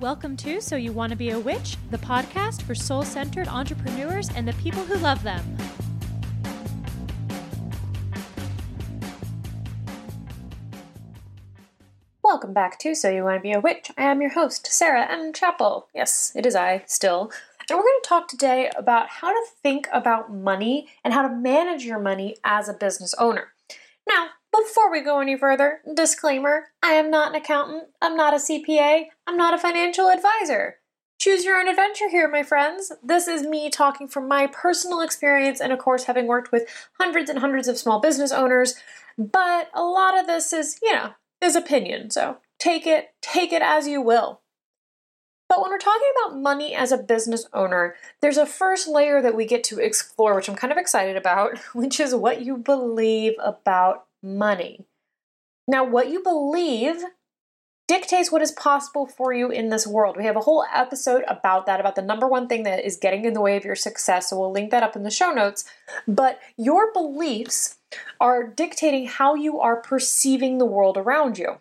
Welcome 0.00 0.38
to 0.38 0.62
So 0.62 0.76
You 0.76 0.92
Want 0.92 1.10
to 1.10 1.16
Be 1.16 1.28
a 1.28 1.38
Witch, 1.38 1.76
the 1.90 1.98
podcast 1.98 2.62
for 2.62 2.74
soul 2.74 3.02
centered 3.02 3.46
entrepreneurs 3.48 4.30
and 4.34 4.48
the 4.48 4.54
people 4.54 4.82
who 4.82 4.96
love 4.96 5.22
them. 5.22 5.44
Welcome 12.22 12.54
back 12.54 12.78
to 12.78 12.94
So 12.94 13.10
You 13.10 13.24
Want 13.24 13.40
to 13.40 13.42
Be 13.42 13.52
a 13.52 13.60
Witch. 13.60 13.90
I 13.98 14.04
am 14.04 14.22
your 14.22 14.30
host, 14.30 14.68
Sarah 14.68 15.06
M. 15.06 15.34
Chappell. 15.34 15.88
Yes, 15.94 16.32
it 16.34 16.46
is 16.46 16.56
I 16.56 16.82
still. 16.86 17.30
And 17.68 17.76
we're 17.76 17.84
going 17.84 18.00
to 18.02 18.08
talk 18.08 18.26
today 18.26 18.70
about 18.74 19.08
how 19.10 19.30
to 19.30 19.46
think 19.62 19.86
about 19.92 20.32
money 20.32 20.88
and 21.04 21.12
how 21.12 21.28
to 21.28 21.34
manage 21.34 21.84
your 21.84 22.00
money 22.00 22.36
as 22.42 22.70
a 22.70 22.72
business 22.72 23.14
owner. 23.18 23.48
Now, 24.08 24.28
before 24.62 24.90
we 24.90 25.00
go 25.00 25.20
any 25.20 25.36
further, 25.36 25.80
disclaimer 25.94 26.66
I 26.82 26.92
am 26.92 27.10
not 27.10 27.30
an 27.30 27.34
accountant, 27.34 27.84
I'm 28.00 28.16
not 28.16 28.34
a 28.34 28.36
CPA, 28.36 29.06
I'm 29.26 29.36
not 29.36 29.54
a 29.54 29.58
financial 29.58 30.08
advisor. 30.08 30.76
Choose 31.18 31.44
your 31.44 31.58
own 31.58 31.68
adventure 31.68 32.08
here, 32.08 32.28
my 32.28 32.42
friends. 32.42 32.92
This 33.02 33.28
is 33.28 33.42
me 33.42 33.68
talking 33.68 34.08
from 34.08 34.26
my 34.26 34.46
personal 34.46 35.02
experience 35.02 35.60
and, 35.60 35.70
of 35.70 35.78
course, 35.78 36.04
having 36.04 36.26
worked 36.26 36.50
with 36.50 36.66
hundreds 36.98 37.28
and 37.28 37.40
hundreds 37.40 37.68
of 37.68 37.76
small 37.76 38.00
business 38.00 38.32
owners. 38.32 38.74
But 39.18 39.68
a 39.74 39.82
lot 39.82 40.18
of 40.18 40.26
this 40.26 40.52
is, 40.52 40.78
you 40.82 40.94
know, 40.94 41.10
is 41.42 41.56
opinion. 41.56 42.10
So 42.10 42.38
take 42.58 42.86
it, 42.86 43.10
take 43.20 43.52
it 43.52 43.60
as 43.60 43.86
you 43.86 44.00
will. 44.00 44.40
But 45.50 45.60
when 45.60 45.70
we're 45.70 45.78
talking 45.78 46.08
about 46.24 46.40
money 46.40 46.74
as 46.74 46.92
a 46.92 46.96
business 46.96 47.44
owner, 47.52 47.96
there's 48.22 48.38
a 48.38 48.46
first 48.46 48.88
layer 48.88 49.20
that 49.20 49.34
we 49.34 49.44
get 49.44 49.64
to 49.64 49.78
explore, 49.78 50.34
which 50.34 50.48
I'm 50.48 50.56
kind 50.56 50.72
of 50.72 50.78
excited 50.78 51.16
about, 51.16 51.58
which 51.74 52.00
is 52.00 52.14
what 52.14 52.40
you 52.40 52.56
believe 52.56 53.34
about 53.42 54.06
money. 54.22 54.86
Now, 55.68 55.84
what 55.84 56.08
you 56.08 56.22
believe 56.22 57.04
dictates 57.90 58.30
what 58.30 58.40
is 58.40 58.52
possible 58.52 59.04
for 59.04 59.32
you 59.32 59.50
in 59.50 59.68
this 59.68 59.84
world. 59.84 60.16
We 60.16 60.24
have 60.24 60.36
a 60.36 60.40
whole 60.42 60.64
episode 60.72 61.24
about 61.26 61.66
that, 61.66 61.80
about 61.80 61.96
the 61.96 62.02
number 62.02 62.28
one 62.28 62.46
thing 62.46 62.62
that 62.62 62.84
is 62.84 62.96
getting 62.96 63.24
in 63.24 63.34
the 63.34 63.40
way 63.40 63.56
of 63.56 63.64
your 63.64 63.74
success. 63.74 64.30
So 64.30 64.38
we'll 64.38 64.52
link 64.52 64.70
that 64.70 64.84
up 64.84 64.94
in 64.94 65.02
the 65.02 65.10
show 65.10 65.32
notes. 65.32 65.64
But 66.06 66.38
your 66.56 66.92
beliefs 66.92 67.78
are 68.20 68.46
dictating 68.46 69.06
how 69.06 69.34
you 69.34 69.58
are 69.58 69.82
perceiving 69.82 70.58
the 70.58 70.66
world 70.66 70.96
around 70.96 71.36
you. 71.36 71.60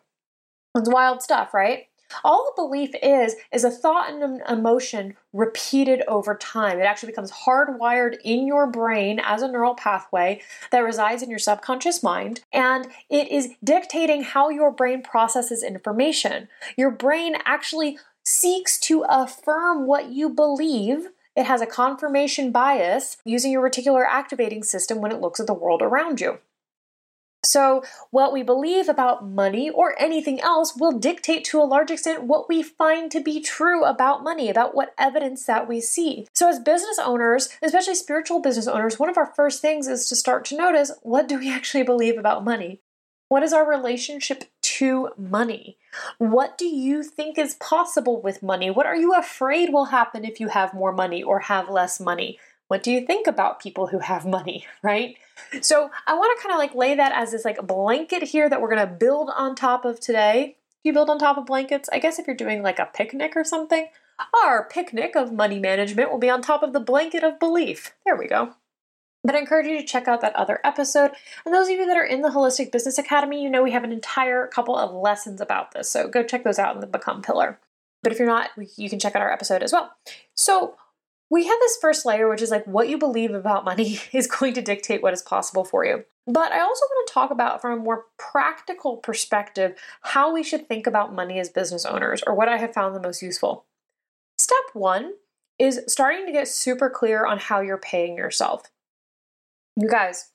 It's 0.76 0.88
wild 0.88 1.24
stuff, 1.24 1.52
right? 1.52 1.89
All 2.24 2.52
a 2.52 2.62
belief 2.62 2.92
is, 3.02 3.36
is 3.52 3.64
a 3.64 3.72
thought 3.72 4.12
and 4.12 4.24
an 4.24 4.42
emotion 4.50 5.16
repeated 5.34 6.04
over 6.08 6.36
time. 6.36 6.80
It 6.80 6.84
actually 6.84 7.12
becomes 7.12 7.32
hardwired 7.32 8.18
in 8.24 8.48
your 8.48 8.68
brain 8.68 9.20
as 9.24 9.42
a 9.42 9.48
neural 9.48 9.76
pathway 9.76 10.42
that 10.72 10.80
resides 10.80 11.22
in 11.22 11.30
your 11.30 11.40
subconscious 11.40 12.04
mind, 12.04 12.42
and 12.52 12.88
it 13.10 13.32
is 13.32 13.50
dictating 13.64 14.24
how 14.24 14.50
your 14.50 14.72
brain 14.72 15.02
processes 15.02 15.64
information. 15.64 16.48
Your 16.78 16.92
brain 16.92 17.36
actually 17.46 17.98
seeks 18.24 18.80
to 18.80 19.06
affirm 19.10 19.88
what 19.88 20.10
you 20.10 20.30
believe. 20.30 21.10
It 21.36 21.46
has 21.46 21.62
a 21.62 21.66
confirmation 21.66 22.52
bias 22.52 23.18
using 23.24 23.52
your 23.52 23.68
reticular 23.68 24.06
activating 24.08 24.64
system 24.64 25.00
when 25.00 25.12
it 25.12 25.22
looks 25.22 25.40
at 25.40 25.48
the 25.48 25.54
world 25.54 25.82
around 25.82 26.20
you. 26.20 26.40
So, 27.44 27.84
what 28.12 28.34
we 28.34 28.44
believe 28.44 28.90
about 28.90 29.28
money 29.28 29.70
or 29.70 29.96
anything 30.00 30.42
else 30.42 30.76
will 30.76 30.92
dictate 30.92 31.46
to 31.46 31.62
a 31.62 31.64
large 31.64 31.90
extent 31.90 32.24
what 32.24 32.50
we 32.50 32.62
find 32.62 33.10
to 33.12 33.22
be 33.22 33.40
true 33.40 33.86
about 33.86 34.24
money, 34.24 34.50
about 34.50 34.76
what 34.76 34.94
evidence 34.98 35.46
that 35.46 35.68
we 35.68 35.80
see. 35.80 36.28
So, 36.36 36.50
as 36.50 36.60
business 36.60 37.00
owners, 37.00 37.50
especially 37.62 37.96
spiritual 37.96 38.42
business 38.42 38.68
owners, 38.68 39.00
one 39.00 39.10
of 39.10 39.18
our 39.18 39.34
first 39.36 39.62
things 39.62 39.88
is 39.88 40.08
to 40.08 40.16
start 40.16 40.44
to 40.46 40.58
notice 40.58 40.92
what 41.02 41.28
do 41.28 41.40
we 41.40 41.50
actually 41.54 41.84
believe 41.84 42.18
about 42.18 42.44
money? 42.44 42.82
What 43.30 43.44
is 43.44 43.54
our 43.54 43.68
relationship 43.70 44.46
to 44.62 45.10
money? 45.18 45.78
What 46.18 46.58
do 46.58 46.66
you 46.66 47.04
think 47.04 47.38
is 47.38 47.54
possible 47.56 48.22
with 48.22 48.42
money? 48.42 48.72
What 48.72 48.88
are 48.88 48.96
you 48.96 49.14
afraid 49.14 49.72
will 49.72 49.86
happen 49.86 50.26
if 50.26 50.40
you 50.40 50.48
have 50.48 50.74
more 50.74 50.92
money 50.92 51.22
or 51.22 51.40
have 51.42 51.70
less 51.70 52.00
money? 52.00 52.40
What 52.70 52.84
do 52.84 52.92
you 52.92 53.06
think 53.06 53.26
about 53.28 53.60
people 53.60 53.88
who 53.88 54.00
have 54.00 54.26
money, 54.26 54.66
right? 54.84 55.18
So 55.62 55.90
I 56.08 56.14
want 56.14 56.38
to 56.38 56.42
kind 56.42 56.54
of 56.54 56.60
like 56.60 56.76
lay 56.76 56.96
that 56.96 57.12
as 57.12 57.32
this 57.32 57.44
like 57.44 57.66
blanket 57.68 58.24
here 58.24 58.48
that 58.48 58.62
we're 58.62 58.74
going 58.74 58.88
to 58.88 58.94
build 58.94 59.30
on 59.36 59.56
top 59.56 59.84
of 59.84 60.00
today. 60.00 60.56
You 60.84 60.94
build 60.94 61.10
on 61.10 61.20
top 61.20 61.38
of 61.38 61.46
blankets? 61.46 61.90
I 61.92 62.00
guess 62.00 62.20
if 62.20 62.28
you're 62.28 62.36
doing 62.36 62.64
like 62.64 62.80
a 62.80 62.90
picnic 62.94 63.34
or 63.36 63.44
something, 63.44 63.88
our 64.46 64.70
picnic 64.70 65.16
of 65.16 65.34
money 65.34 65.60
management 65.60 66.12
will 66.12 66.20
be 66.20 66.30
on 66.30 66.42
top 66.42 66.64
of 66.64 66.72
the 66.72 66.80
blanket 66.80 67.24
of 67.24 67.40
belief. 67.40 67.94
There 68.06 68.16
we 68.16 68.28
go. 68.28 68.54
But 69.24 69.36
I 69.36 69.40
encourage 69.40 69.68
you 69.68 69.78
to 69.78 69.86
check 69.86 70.08
out 70.08 70.22
that 70.22 70.36
other 70.36 70.60
episode. 70.64 71.12
And 71.46 71.54
those 71.54 71.68
of 71.68 71.76
you 71.76 71.86
that 71.86 71.98
are 71.98 72.06
in 72.06 72.22
the 72.22 72.30
Holistic 72.30 72.72
Business 72.72 72.98
Academy, 72.98 73.44
you 73.44 73.50
know 73.50 73.64
we 73.64 73.72
have 73.72 73.84
an 73.84 73.92
entire 73.92 74.48
couple 74.48 74.78
of 74.78 74.94
lessons 74.94 75.42
about 75.42 75.72
this. 75.72 75.90
So 75.90 76.08
go 76.08 76.24
check 76.24 76.44
those 76.44 76.60
out 76.60 76.76
in 76.76 76.82
the 76.82 76.88
Become 76.88 77.24
Pillar. 77.24 77.60
But 78.02 78.14
if 78.14 78.20
you're 78.20 78.28
not, 78.28 78.52
you 78.78 78.90
can 78.90 79.00
check 79.00 79.16
out 79.16 79.22
our 79.22 79.32
episode 79.32 79.64
as 79.64 79.74
well. 79.74 79.92
So 80.36 80.76
we 81.30 81.46
have 81.46 81.60
this 81.60 81.78
first 81.80 82.06
layer, 82.06 82.30
which 82.30 82.42
is 82.42 82.52
like 82.52 82.66
what 82.66 82.90
you 82.90 82.98
believe 82.98 83.34
about 83.34 83.66
money 83.66 84.00
is 84.14 84.28
going 84.28 84.54
to 84.54 84.62
dictate 84.62 85.02
what 85.02 85.14
is 85.14 85.22
possible 85.22 85.64
for 85.64 85.86
you. 85.86 86.04
But 86.26 86.52
I 86.52 86.60
also 86.60 86.86
want 86.86 87.08
to 87.08 87.14
talk 87.14 87.32
about, 87.32 87.62
from 87.62 87.80
a 87.80 87.84
more 87.84 88.06
practical 88.18 88.98
perspective, 88.98 89.76
how 90.02 90.32
we 90.32 90.44
should 90.44 90.68
think 90.68 90.86
about 90.86 91.14
money 91.14 91.40
as 91.40 91.50
business 91.50 91.86
owners, 91.86 92.22
or 92.26 92.36
what 92.36 92.50
I 92.50 92.58
have 92.58 92.74
found 92.74 92.96
the 92.96 93.02
most 93.02 93.22
useful. 93.22 93.66
Step 94.38 94.58
one 94.74 95.14
is 95.58 95.82
starting 95.88 96.26
to 96.26 96.32
get 96.32 96.48
super 96.48 96.90
clear 96.90 97.26
on 97.26 97.40
how 97.40 97.62
you're 97.62 97.78
paying 97.78 98.16
yourself. 98.16 98.64
You 99.76 99.90
guys, 99.90 100.30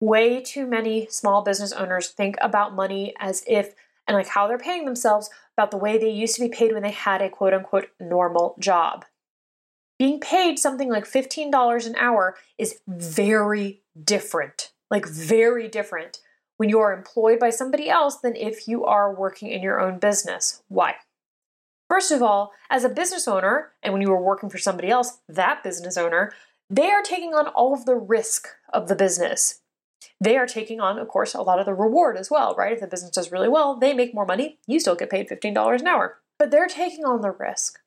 way 0.00 0.42
too 0.42 0.66
many 0.66 1.06
small 1.10 1.42
business 1.42 1.72
owners 1.72 2.08
think 2.08 2.36
about 2.40 2.74
money 2.74 3.14
as 3.18 3.42
if 3.46 3.74
and 4.06 4.16
like 4.16 4.28
how 4.28 4.46
they're 4.46 4.58
paying 4.58 4.84
themselves 4.84 5.30
about 5.56 5.70
the 5.70 5.76
way 5.76 5.98
they 5.98 6.10
used 6.10 6.36
to 6.36 6.42
be 6.42 6.48
paid 6.48 6.72
when 6.72 6.82
they 6.82 6.90
had 6.90 7.22
a 7.22 7.30
quote 7.30 7.54
unquote 7.54 7.88
normal 7.98 8.54
job. 8.58 9.04
Being 9.98 10.20
paid 10.20 10.58
something 10.58 10.90
like 10.90 11.04
$15 11.04 11.86
an 11.86 11.96
hour 11.96 12.36
is 12.58 12.80
very 12.86 13.82
different, 14.02 14.72
like 14.90 15.06
very 15.06 15.68
different 15.68 16.20
when 16.58 16.68
you 16.68 16.80
are 16.80 16.92
employed 16.92 17.38
by 17.38 17.50
somebody 17.50 17.88
else 17.88 18.16
than 18.16 18.36
if 18.36 18.68
you 18.68 18.84
are 18.84 19.14
working 19.14 19.48
in 19.48 19.62
your 19.62 19.80
own 19.80 19.98
business. 19.98 20.62
Why? 20.68 20.94
First 21.88 22.10
of 22.10 22.22
all, 22.22 22.52
as 22.68 22.84
a 22.84 22.88
business 22.88 23.28
owner, 23.28 23.72
and 23.82 23.92
when 23.92 24.02
you 24.02 24.12
are 24.12 24.20
working 24.20 24.50
for 24.50 24.58
somebody 24.58 24.90
else, 24.90 25.18
that 25.28 25.62
business 25.62 25.96
owner, 25.96 26.32
they 26.68 26.90
are 26.90 27.02
taking 27.02 27.34
on 27.34 27.46
all 27.48 27.72
of 27.72 27.84
the 27.84 27.94
risk 27.94 28.48
of 28.72 28.88
the 28.88 28.96
business. 28.96 29.60
They 30.20 30.36
are 30.36 30.46
taking 30.46 30.80
on, 30.80 30.98
of 30.98 31.08
course, 31.08 31.34
a 31.34 31.42
lot 31.42 31.60
of 31.60 31.66
the 31.66 31.74
reward 31.74 32.16
as 32.16 32.30
well, 32.30 32.54
right? 32.56 32.72
If 32.72 32.80
the 32.80 32.86
business 32.86 33.12
does 33.12 33.30
really 33.30 33.48
well, 33.48 33.76
they 33.76 33.94
make 33.94 34.14
more 34.14 34.26
money, 34.26 34.58
you 34.66 34.80
still 34.80 34.96
get 34.96 35.10
paid 35.10 35.28
$15 35.28 35.80
an 35.80 35.86
hour. 35.86 36.18
But 36.38 36.50
they're 36.50 36.66
taking 36.66 37.04
on 37.04 37.20
the 37.20 37.30
risk. 37.30 37.78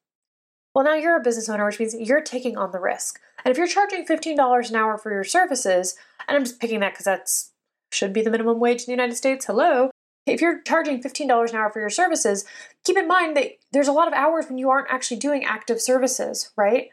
Well, 0.73 0.85
now 0.85 0.95
you're 0.95 1.19
a 1.19 1.23
business 1.23 1.49
owner, 1.49 1.65
which 1.65 1.79
means 1.79 1.95
you're 1.97 2.21
taking 2.21 2.57
on 2.57 2.71
the 2.71 2.79
risk. 2.79 3.19
And 3.43 3.51
if 3.51 3.57
you're 3.57 3.67
charging 3.67 4.05
$15 4.05 4.69
an 4.69 4.75
hour 4.75 4.97
for 4.97 5.11
your 5.11 5.23
services, 5.23 5.95
and 6.27 6.37
I'm 6.37 6.43
just 6.43 6.59
picking 6.59 6.79
that 6.81 6.93
because 6.93 7.05
that's 7.05 7.51
should 7.91 8.13
be 8.13 8.21
the 8.21 8.29
minimum 8.29 8.59
wage 8.59 8.81
in 8.81 8.85
the 8.85 8.91
United 8.91 9.15
States, 9.15 9.45
hello. 9.45 9.89
If 10.27 10.41
you're 10.41 10.61
charging 10.61 11.01
$15 11.01 11.49
an 11.49 11.55
hour 11.55 11.71
for 11.71 11.79
your 11.79 11.89
services, 11.89 12.45
keep 12.83 12.97
in 12.97 13.07
mind 13.07 13.35
that 13.35 13.53
there's 13.71 13.87
a 13.87 13.93
lot 13.93 14.07
of 14.07 14.13
hours 14.13 14.45
when 14.47 14.59
you 14.59 14.69
aren't 14.69 14.91
actually 14.91 15.17
doing 15.17 15.43
active 15.43 15.81
services, 15.81 16.51
right? 16.55 16.89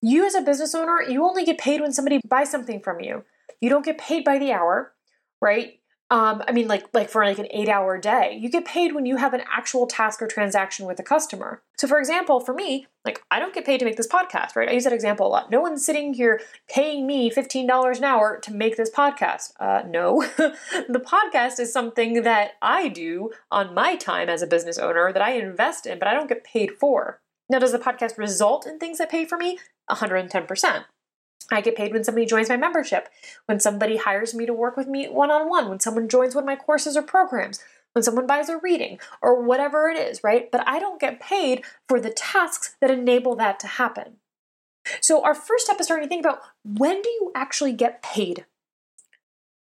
You 0.00 0.24
as 0.24 0.34
a 0.34 0.40
business 0.40 0.74
owner, 0.74 1.02
you 1.02 1.24
only 1.24 1.44
get 1.44 1.58
paid 1.58 1.82
when 1.82 1.92
somebody 1.92 2.20
buys 2.26 2.50
something 2.50 2.80
from 2.80 3.00
you. 3.00 3.24
You 3.60 3.68
don't 3.68 3.84
get 3.84 3.98
paid 3.98 4.24
by 4.24 4.38
the 4.38 4.52
hour, 4.52 4.94
right? 5.42 5.79
Um, 6.10 6.42
I 6.48 6.52
mean, 6.52 6.66
like 6.66 6.86
like 6.92 7.08
for 7.08 7.24
like 7.24 7.38
an 7.38 7.46
eight-hour 7.52 7.98
day, 7.98 8.36
you 8.40 8.50
get 8.50 8.64
paid 8.64 8.94
when 8.94 9.06
you 9.06 9.16
have 9.16 9.32
an 9.32 9.42
actual 9.48 9.86
task 9.86 10.20
or 10.20 10.26
transaction 10.26 10.84
with 10.84 10.98
a 10.98 11.04
customer. 11.04 11.62
So, 11.78 11.86
for 11.86 12.00
example, 12.00 12.40
for 12.40 12.52
me, 12.52 12.88
like 13.04 13.22
I 13.30 13.38
don't 13.38 13.54
get 13.54 13.64
paid 13.64 13.78
to 13.78 13.84
make 13.84 13.96
this 13.96 14.08
podcast, 14.08 14.56
right? 14.56 14.68
I 14.68 14.72
use 14.72 14.82
that 14.84 14.92
example 14.92 15.26
a 15.26 15.28
lot. 15.28 15.52
No 15.52 15.60
one's 15.60 15.86
sitting 15.86 16.12
here 16.14 16.40
paying 16.68 17.06
me 17.06 17.30
fifteen 17.30 17.64
dollars 17.66 17.98
an 17.98 18.04
hour 18.04 18.40
to 18.40 18.52
make 18.52 18.76
this 18.76 18.90
podcast. 18.90 19.52
Uh, 19.60 19.82
no, 19.86 20.22
the 20.36 21.02
podcast 21.04 21.60
is 21.60 21.72
something 21.72 22.22
that 22.22 22.52
I 22.60 22.88
do 22.88 23.30
on 23.52 23.72
my 23.72 23.94
time 23.94 24.28
as 24.28 24.42
a 24.42 24.48
business 24.48 24.78
owner 24.78 25.12
that 25.12 25.22
I 25.22 25.32
invest 25.34 25.86
in, 25.86 26.00
but 26.00 26.08
I 26.08 26.14
don't 26.14 26.28
get 26.28 26.42
paid 26.42 26.72
for. 26.72 27.20
Now, 27.48 27.60
does 27.60 27.72
the 27.72 27.78
podcast 27.78 28.18
result 28.18 28.66
in 28.66 28.78
things 28.78 28.98
that 28.98 29.10
pay 29.10 29.24
for 29.24 29.38
me? 29.38 29.60
One 29.86 29.98
hundred 29.98 30.16
and 30.16 30.30
ten 30.30 30.46
percent. 30.46 30.86
I 31.50 31.60
get 31.60 31.76
paid 31.76 31.92
when 31.92 32.04
somebody 32.04 32.26
joins 32.26 32.48
my 32.48 32.56
membership, 32.56 33.08
when 33.46 33.60
somebody 33.60 33.96
hires 33.96 34.34
me 34.34 34.46
to 34.46 34.54
work 34.54 34.76
with 34.76 34.86
me 34.86 35.08
one 35.08 35.30
on 35.30 35.48
one, 35.48 35.68
when 35.68 35.80
someone 35.80 36.08
joins 36.08 36.34
one 36.34 36.44
of 36.44 36.46
my 36.46 36.56
courses 36.56 36.96
or 36.96 37.02
programs, 37.02 37.60
when 37.92 38.02
someone 38.02 38.26
buys 38.26 38.48
a 38.48 38.58
reading, 38.58 38.98
or 39.20 39.42
whatever 39.42 39.88
it 39.88 39.98
is, 39.98 40.22
right? 40.22 40.50
But 40.50 40.66
I 40.66 40.78
don't 40.78 41.00
get 41.00 41.20
paid 41.20 41.64
for 41.88 42.00
the 42.00 42.10
tasks 42.10 42.76
that 42.80 42.90
enable 42.90 43.34
that 43.36 43.58
to 43.60 43.66
happen. 43.66 44.16
So, 45.00 45.22
our 45.22 45.34
first 45.34 45.66
step 45.66 45.80
is 45.80 45.86
starting 45.86 46.06
to 46.06 46.08
think 46.08 46.24
about 46.24 46.40
when 46.64 47.02
do 47.02 47.08
you 47.08 47.32
actually 47.34 47.72
get 47.72 48.02
paid? 48.02 48.46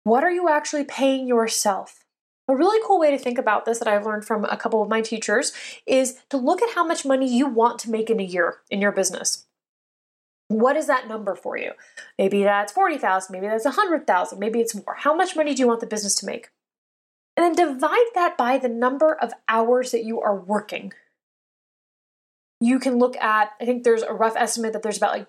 What 0.03 0.23
are 0.23 0.31
you 0.31 0.49
actually 0.49 0.83
paying 0.83 1.27
yourself? 1.27 2.03
A 2.47 2.55
really 2.55 2.81
cool 2.85 2.99
way 2.99 3.11
to 3.11 3.17
think 3.17 3.37
about 3.37 3.65
this 3.65 3.79
that 3.79 3.87
I've 3.87 4.05
learned 4.05 4.25
from 4.25 4.45
a 4.45 4.57
couple 4.57 4.81
of 4.81 4.89
my 4.89 5.01
teachers 5.01 5.53
is 5.85 6.19
to 6.29 6.37
look 6.37 6.61
at 6.61 6.75
how 6.75 6.85
much 6.85 7.05
money 7.05 7.31
you 7.31 7.47
want 7.47 7.79
to 7.79 7.91
make 7.91 8.09
in 8.09 8.19
a 8.19 8.23
year 8.23 8.57
in 8.69 8.81
your 8.81 8.91
business. 8.91 9.45
What 10.51 10.75
is 10.75 10.87
that 10.87 11.07
number 11.07 11.35
for 11.35 11.57
you? 11.57 11.71
Maybe 12.17 12.43
that's 12.43 12.71
40,000, 12.73 13.31
maybe 13.33 13.47
that's 13.47 13.65
100,000, 13.65 14.39
maybe 14.39 14.59
it's 14.59 14.75
more. 14.75 14.95
How 14.99 15.15
much 15.15 15.35
money 15.35 15.53
do 15.53 15.61
you 15.61 15.67
want 15.67 15.79
the 15.79 15.87
business 15.87 16.15
to 16.15 16.25
make? 16.25 16.49
And 17.37 17.43
then 17.45 17.67
divide 17.67 18.07
that 18.15 18.37
by 18.37 18.57
the 18.57 18.69
number 18.69 19.13
of 19.15 19.31
hours 19.47 19.91
that 19.91 20.03
you 20.03 20.19
are 20.21 20.35
working. 20.35 20.93
you 22.59 22.77
can 22.77 22.99
look 22.99 23.17
at, 23.17 23.53
I 23.59 23.65
think 23.65 23.83
there's 23.83 24.03
a 24.03 24.13
rough 24.13 24.35
estimate 24.37 24.73
that 24.73 24.83
there's 24.83 24.97
about 24.97 25.13
like 25.13 25.27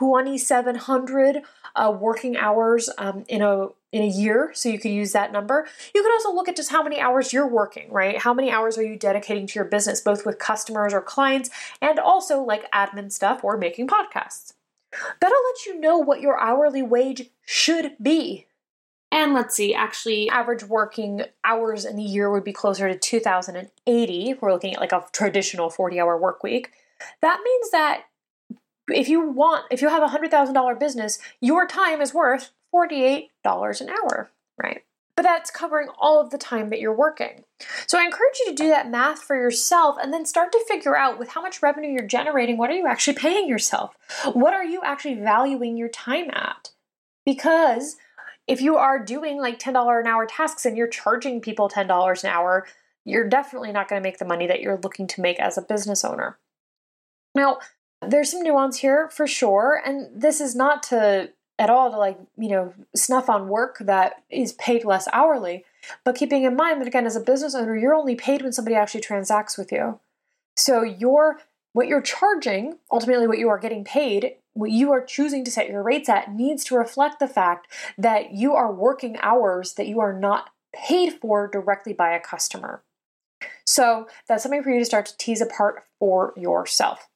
2,700 0.00 1.42
uh, 1.76 1.96
working 1.98 2.36
hours 2.36 2.90
um, 2.98 3.24
in 3.28 3.40
a 3.42 3.68
in 3.92 4.02
a 4.02 4.06
year, 4.06 4.50
so 4.54 4.70
you 4.70 4.78
could 4.78 4.90
use 4.90 5.12
that 5.12 5.32
number. 5.32 5.66
You 5.94 6.02
could 6.02 6.12
also 6.12 6.32
look 6.32 6.48
at 6.48 6.56
just 6.56 6.70
how 6.70 6.82
many 6.82 6.98
hours 6.98 7.32
you're 7.32 7.46
working, 7.46 7.92
right? 7.92 8.18
How 8.18 8.32
many 8.32 8.50
hours 8.50 8.78
are 8.78 8.82
you 8.82 8.96
dedicating 8.96 9.46
to 9.48 9.54
your 9.54 9.66
business, 9.66 10.00
both 10.00 10.24
with 10.24 10.38
customers 10.38 10.94
or 10.94 11.02
clients, 11.02 11.50
and 11.80 11.98
also 11.98 12.42
like 12.42 12.70
admin 12.72 13.12
stuff 13.12 13.44
or 13.44 13.56
making 13.58 13.86
podcasts. 13.86 14.54
That'll 15.20 15.38
let 15.50 15.66
you 15.66 15.80
know 15.80 15.98
what 15.98 16.20
your 16.20 16.38
hourly 16.38 16.82
wage 16.82 17.30
should 17.44 17.96
be. 18.00 18.46
And 19.10 19.34
let's 19.34 19.54
see, 19.54 19.74
actually, 19.74 20.30
average 20.30 20.64
working 20.64 21.22
hours 21.44 21.84
in 21.84 21.96
the 21.96 22.02
year 22.02 22.30
would 22.30 22.44
be 22.44 22.52
closer 22.52 22.88
to 22.88 22.98
2,080. 22.98 24.34
We're 24.40 24.52
looking 24.52 24.74
at 24.74 24.80
like 24.80 24.92
a 24.92 25.04
traditional 25.12 25.68
40 25.68 26.00
hour 26.00 26.16
work 26.16 26.42
week. 26.42 26.70
That 27.20 27.40
means 27.44 27.70
that 27.72 28.04
if 28.88 29.08
you 29.08 29.28
want, 29.28 29.66
if 29.70 29.82
you 29.82 29.88
have 29.90 30.02
a 30.02 30.16
$100,000 30.16 30.80
business, 30.80 31.18
your 31.40 31.66
time 31.66 32.00
is 32.00 32.14
worth 32.14 32.52
$48 32.74 33.28
an 33.80 33.90
hour, 33.90 34.30
right? 34.62 34.82
But 35.22 35.28
that's 35.28 35.52
covering 35.52 35.86
all 36.00 36.20
of 36.20 36.30
the 36.30 36.36
time 36.36 36.68
that 36.70 36.80
you're 36.80 36.92
working. 36.92 37.44
So 37.86 37.96
I 37.96 38.02
encourage 38.02 38.40
you 38.40 38.46
to 38.50 38.60
do 38.60 38.68
that 38.70 38.90
math 38.90 39.22
for 39.22 39.36
yourself 39.36 39.96
and 40.02 40.12
then 40.12 40.26
start 40.26 40.50
to 40.50 40.64
figure 40.66 40.96
out 40.96 41.16
with 41.16 41.28
how 41.28 41.40
much 41.40 41.62
revenue 41.62 41.92
you're 41.92 42.08
generating, 42.08 42.58
what 42.58 42.70
are 42.70 42.74
you 42.74 42.88
actually 42.88 43.14
paying 43.14 43.46
yourself? 43.46 43.94
What 44.32 44.52
are 44.52 44.64
you 44.64 44.80
actually 44.84 45.14
valuing 45.14 45.76
your 45.76 45.90
time 45.90 46.28
at? 46.32 46.70
Because 47.24 47.94
if 48.48 48.60
you 48.60 48.74
are 48.74 48.98
doing 48.98 49.40
like 49.40 49.60
$10 49.60 50.00
an 50.00 50.08
hour 50.08 50.26
tasks 50.26 50.66
and 50.66 50.76
you're 50.76 50.88
charging 50.88 51.40
people 51.40 51.68
$10 51.68 52.24
an 52.24 52.30
hour, 52.30 52.66
you're 53.04 53.28
definitely 53.28 53.70
not 53.70 53.86
going 53.86 54.02
to 54.02 54.08
make 54.08 54.18
the 54.18 54.24
money 54.24 54.48
that 54.48 54.60
you're 54.60 54.80
looking 54.82 55.06
to 55.06 55.20
make 55.20 55.38
as 55.38 55.56
a 55.56 55.62
business 55.62 56.04
owner. 56.04 56.36
Now, 57.32 57.58
there's 58.04 58.32
some 58.32 58.42
nuance 58.42 58.78
here 58.78 59.08
for 59.08 59.28
sure, 59.28 59.80
and 59.86 60.20
this 60.20 60.40
is 60.40 60.56
not 60.56 60.82
to 60.84 61.30
at 61.62 61.70
all 61.70 61.90
to 61.90 61.96
like, 61.96 62.18
you 62.36 62.48
know, 62.48 62.74
snuff 62.94 63.30
on 63.30 63.48
work 63.48 63.78
that 63.80 64.22
is 64.28 64.52
paid 64.54 64.84
less 64.84 65.08
hourly, 65.12 65.64
but 66.04 66.16
keeping 66.16 66.42
in 66.42 66.56
mind 66.56 66.80
that 66.80 66.88
again 66.88 67.06
as 67.06 67.16
a 67.16 67.20
business 67.20 67.54
owner, 67.54 67.76
you're 67.76 67.94
only 67.94 68.16
paid 68.16 68.42
when 68.42 68.52
somebody 68.52 68.74
actually 68.74 69.00
transacts 69.00 69.56
with 69.56 69.70
you. 69.70 70.00
So 70.56 70.82
your 70.82 71.40
what 71.72 71.86
you're 71.86 72.02
charging, 72.02 72.78
ultimately 72.90 73.26
what 73.26 73.38
you 73.38 73.48
are 73.48 73.58
getting 73.58 73.84
paid, 73.84 74.34
what 74.52 74.70
you 74.70 74.92
are 74.92 75.02
choosing 75.02 75.44
to 75.44 75.50
set 75.50 75.70
your 75.70 75.82
rates 75.82 76.08
at 76.08 76.32
needs 76.32 76.64
to 76.64 76.76
reflect 76.76 77.18
the 77.18 77.28
fact 77.28 77.68
that 77.96 78.32
you 78.34 78.54
are 78.54 78.72
working 78.72 79.16
hours 79.22 79.74
that 79.74 79.86
you 79.86 80.00
are 80.00 80.12
not 80.12 80.50
paid 80.74 81.14
for 81.14 81.48
directly 81.48 81.92
by 81.92 82.12
a 82.12 82.20
customer. 82.20 82.82
So 83.66 84.08
that's 84.28 84.42
something 84.42 84.62
for 84.62 84.70
you 84.70 84.80
to 84.80 84.84
start 84.84 85.06
to 85.06 85.16
tease 85.16 85.40
apart 85.40 85.84
for 85.98 86.34
yourself. 86.36 87.08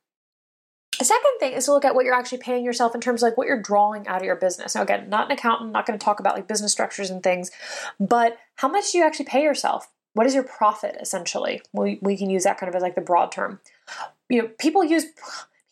The 0.99 1.05
second 1.05 1.33
thing 1.41 1.53
is 1.53 1.67
to 1.67 1.73
look 1.73 1.85
at 1.85 1.95
what 1.95 2.05
you're 2.05 2.15
actually 2.15 2.39
paying 2.39 2.65
yourself 2.65 2.95
in 2.95 3.01
terms 3.01 3.23
of 3.23 3.29
like 3.29 3.37
what 3.37 3.47
you're 3.47 3.61
drawing 3.61 4.07
out 4.07 4.19
of 4.19 4.25
your 4.25 4.37
business. 4.37 4.75
Now, 4.75 4.83
again, 4.83 5.09
not 5.09 5.27
an 5.27 5.33
accountant, 5.33 5.73
not 5.73 5.87
going 5.87 5.99
to 5.99 6.05
talk 6.05 6.21
about 6.21 6.35
like 6.35 6.49
business 6.49 6.73
structures 6.73 7.11
and 7.11 7.23
things, 7.23 7.51
but 8.01 8.39
how 8.57 8.69
much 8.69 8.93
do 8.93 8.99
you 8.99 9.05
actually 9.05 9.27
pay 9.27 9.43
yourself? 9.43 9.89
What 10.15 10.27
is 10.27 10.35
your 10.35 10.45
profit 10.45 10.97
essentially? 11.01 11.61
We, 11.73 11.99
we 12.01 12.17
can 12.17 12.31
use 12.31 12.45
that 12.45 12.59
kind 12.59 12.69
of 12.69 12.75
as 12.75 12.83
like 12.83 12.95
the 12.95 13.03
broad 13.03 13.33
term. 13.33 13.61
You 14.29 14.43
know, 14.43 14.49
people 14.59 14.83
use 14.83 15.05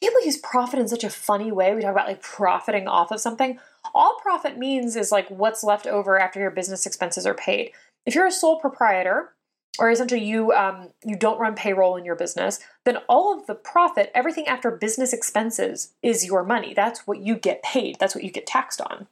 people 0.02 0.24
use 0.24 0.36
profit 0.36 0.78
in 0.78 0.88
such 0.88 1.04
a 1.04 1.10
funny 1.10 1.50
way. 1.50 1.74
We 1.74 1.80
talk 1.80 1.92
about 1.92 2.08
like 2.08 2.22
profiting 2.22 2.86
off 2.86 3.10
of 3.10 3.20
something. 3.20 3.58
All 3.94 4.18
profit 4.22 4.58
means 4.58 4.96
is 4.96 5.10
like 5.10 5.28
what's 5.28 5.64
left 5.64 5.86
over 5.86 6.18
after 6.18 6.40
your 6.40 6.50
business 6.50 6.84
expenses 6.84 7.24
are 7.24 7.34
paid. 7.34 7.72
If 8.04 8.14
you're 8.14 8.26
a 8.26 8.32
sole 8.32 8.60
proprietor, 8.60 9.33
or 9.78 9.90
essentially 9.90 10.24
you 10.24 10.52
um, 10.52 10.90
you 11.04 11.16
don't 11.16 11.40
run 11.40 11.54
payroll 11.54 11.96
in 11.96 12.04
your 12.04 12.14
business, 12.14 12.60
then 12.84 12.98
all 13.08 13.36
of 13.36 13.46
the 13.46 13.54
profit, 13.54 14.10
everything 14.14 14.46
after 14.46 14.70
business 14.70 15.12
expenses, 15.12 15.92
is 16.02 16.24
your 16.24 16.44
money. 16.44 16.74
That's 16.74 17.06
what 17.06 17.18
you 17.18 17.36
get 17.36 17.62
paid. 17.62 17.96
That's 17.98 18.14
what 18.14 18.24
you 18.24 18.30
get 18.30 18.46
taxed 18.46 18.80
on, 18.80 19.08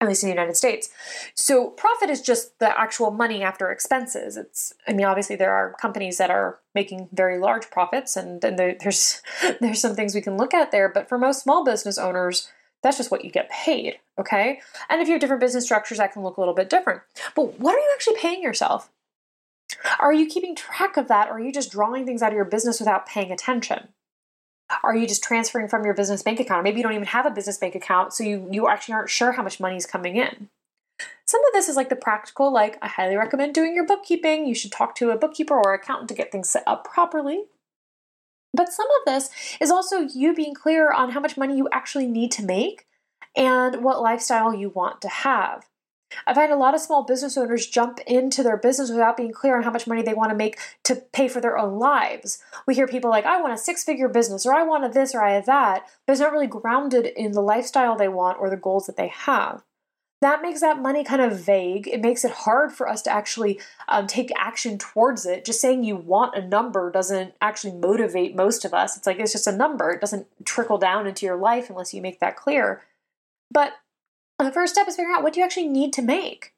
at 0.00 0.08
least 0.08 0.22
in 0.22 0.28
the 0.28 0.34
United 0.34 0.56
States. 0.56 0.90
So 1.34 1.70
profit 1.70 2.10
is 2.10 2.20
just 2.20 2.58
the 2.58 2.78
actual 2.78 3.10
money 3.10 3.42
after 3.42 3.70
expenses. 3.70 4.36
It's 4.36 4.74
I 4.86 4.92
mean 4.92 5.06
obviously 5.06 5.36
there 5.36 5.52
are 5.52 5.74
companies 5.80 6.18
that 6.18 6.30
are 6.30 6.58
making 6.74 7.08
very 7.12 7.38
large 7.38 7.70
profits, 7.70 8.16
and 8.16 8.42
then 8.42 8.56
there's 8.56 9.22
there's 9.60 9.80
some 9.80 9.94
things 9.94 10.14
we 10.14 10.20
can 10.20 10.36
look 10.36 10.54
at 10.54 10.70
there. 10.70 10.88
But 10.88 11.08
for 11.08 11.18
most 11.18 11.42
small 11.42 11.64
business 11.64 11.96
owners, 11.98 12.50
that's 12.82 12.98
just 12.98 13.10
what 13.10 13.24
you 13.24 13.30
get 13.30 13.48
paid, 13.48 13.98
okay? 14.20 14.60
And 14.90 15.00
if 15.00 15.08
you 15.08 15.14
have 15.14 15.20
different 15.22 15.40
business 15.40 15.64
structures, 15.64 15.96
that 15.96 16.12
can 16.12 16.22
look 16.22 16.36
a 16.36 16.40
little 16.40 16.54
bit 16.54 16.68
different. 16.68 17.00
But 17.34 17.58
what 17.58 17.74
are 17.74 17.78
you 17.78 17.90
actually 17.94 18.16
paying 18.16 18.42
yourself? 18.42 18.90
Are 19.98 20.12
you 20.12 20.26
keeping 20.26 20.54
track 20.54 20.96
of 20.96 21.08
that 21.08 21.28
or 21.28 21.34
are 21.34 21.40
you 21.40 21.52
just 21.52 21.70
drawing 21.70 22.06
things 22.06 22.22
out 22.22 22.32
of 22.32 22.36
your 22.36 22.44
business 22.44 22.80
without 22.80 23.06
paying 23.06 23.30
attention? 23.30 23.88
Are 24.82 24.96
you 24.96 25.06
just 25.06 25.22
transferring 25.22 25.68
from 25.68 25.84
your 25.84 25.94
business 25.94 26.22
bank 26.22 26.40
account? 26.40 26.60
Or 26.60 26.62
maybe 26.62 26.78
you 26.78 26.82
don't 26.82 26.94
even 26.94 27.06
have 27.06 27.26
a 27.26 27.30
business 27.30 27.58
bank 27.58 27.74
account, 27.74 28.14
so 28.14 28.24
you, 28.24 28.48
you 28.50 28.68
actually 28.68 28.94
aren't 28.94 29.10
sure 29.10 29.32
how 29.32 29.42
much 29.42 29.60
money 29.60 29.76
is 29.76 29.86
coming 29.86 30.16
in. 30.16 30.48
Some 31.26 31.44
of 31.44 31.52
this 31.52 31.68
is 31.68 31.76
like 31.76 31.88
the 31.88 31.96
practical, 31.96 32.52
like 32.52 32.78
I 32.80 32.88
highly 32.88 33.16
recommend 33.16 33.54
doing 33.54 33.74
your 33.74 33.86
bookkeeping. 33.86 34.46
You 34.46 34.54
should 34.54 34.72
talk 34.72 34.94
to 34.96 35.10
a 35.10 35.18
bookkeeper 35.18 35.54
or 35.54 35.74
accountant 35.74 36.08
to 36.08 36.14
get 36.14 36.32
things 36.32 36.48
set 36.48 36.64
up 36.66 36.84
properly. 36.84 37.44
But 38.54 38.72
some 38.72 38.86
of 38.86 39.04
this 39.06 39.30
is 39.60 39.70
also 39.70 40.00
you 40.00 40.34
being 40.34 40.54
clear 40.54 40.92
on 40.92 41.10
how 41.10 41.20
much 41.20 41.36
money 41.36 41.56
you 41.56 41.68
actually 41.72 42.06
need 42.06 42.30
to 42.32 42.44
make 42.44 42.86
and 43.36 43.82
what 43.82 44.00
lifestyle 44.00 44.54
you 44.54 44.68
want 44.68 45.00
to 45.02 45.08
have. 45.08 45.66
I 46.26 46.34
find 46.34 46.52
a 46.52 46.56
lot 46.56 46.74
of 46.74 46.80
small 46.80 47.02
business 47.02 47.36
owners 47.36 47.66
jump 47.66 48.00
into 48.06 48.42
their 48.42 48.56
business 48.56 48.90
without 48.90 49.16
being 49.16 49.32
clear 49.32 49.56
on 49.56 49.62
how 49.62 49.70
much 49.70 49.86
money 49.86 50.02
they 50.02 50.14
want 50.14 50.30
to 50.30 50.36
make 50.36 50.58
to 50.84 50.96
pay 50.96 51.28
for 51.28 51.40
their 51.40 51.58
own 51.58 51.78
lives. 51.78 52.42
We 52.66 52.74
hear 52.74 52.86
people 52.86 53.10
like, 53.10 53.24
I 53.24 53.40
want 53.40 53.52
a 53.52 53.58
six 53.58 53.84
figure 53.84 54.08
business, 54.08 54.46
or 54.46 54.54
I 54.54 54.62
want 54.62 54.84
a 54.84 54.88
this, 54.88 55.14
or 55.14 55.22
I 55.22 55.32
have 55.32 55.46
that, 55.46 55.86
but 56.06 56.12
it's 56.12 56.20
not 56.20 56.32
really 56.32 56.46
grounded 56.46 57.06
in 57.06 57.32
the 57.32 57.42
lifestyle 57.42 57.96
they 57.96 58.08
want 58.08 58.38
or 58.38 58.50
the 58.50 58.56
goals 58.56 58.86
that 58.86 58.96
they 58.96 59.08
have. 59.08 59.62
That 60.20 60.40
makes 60.40 60.62
that 60.62 60.80
money 60.80 61.04
kind 61.04 61.20
of 61.20 61.38
vague. 61.38 61.86
It 61.86 62.00
makes 62.00 62.24
it 62.24 62.30
hard 62.30 62.72
for 62.72 62.88
us 62.88 63.02
to 63.02 63.10
actually 63.10 63.60
um, 63.88 64.06
take 64.06 64.32
action 64.38 64.78
towards 64.78 65.26
it. 65.26 65.44
Just 65.44 65.60
saying 65.60 65.84
you 65.84 65.96
want 65.96 66.34
a 66.34 66.46
number 66.46 66.90
doesn't 66.90 67.34
actually 67.42 67.74
motivate 67.74 68.34
most 68.34 68.64
of 68.64 68.72
us. 68.72 68.96
It's 68.96 69.06
like 69.06 69.18
it's 69.18 69.32
just 69.32 69.46
a 69.46 69.54
number, 69.54 69.90
it 69.90 70.00
doesn't 70.00 70.26
trickle 70.46 70.78
down 70.78 71.06
into 71.06 71.26
your 71.26 71.36
life 71.36 71.68
unless 71.68 71.92
you 71.92 72.00
make 72.00 72.20
that 72.20 72.36
clear. 72.36 72.82
But 73.50 73.74
the 74.44 74.52
first 74.52 74.74
step 74.74 74.88
is 74.88 74.96
figuring 74.96 75.16
out 75.16 75.22
what 75.22 75.32
do 75.32 75.40
you 75.40 75.44
actually 75.44 75.68
need 75.68 75.92
to 75.94 76.02
make. 76.02 76.52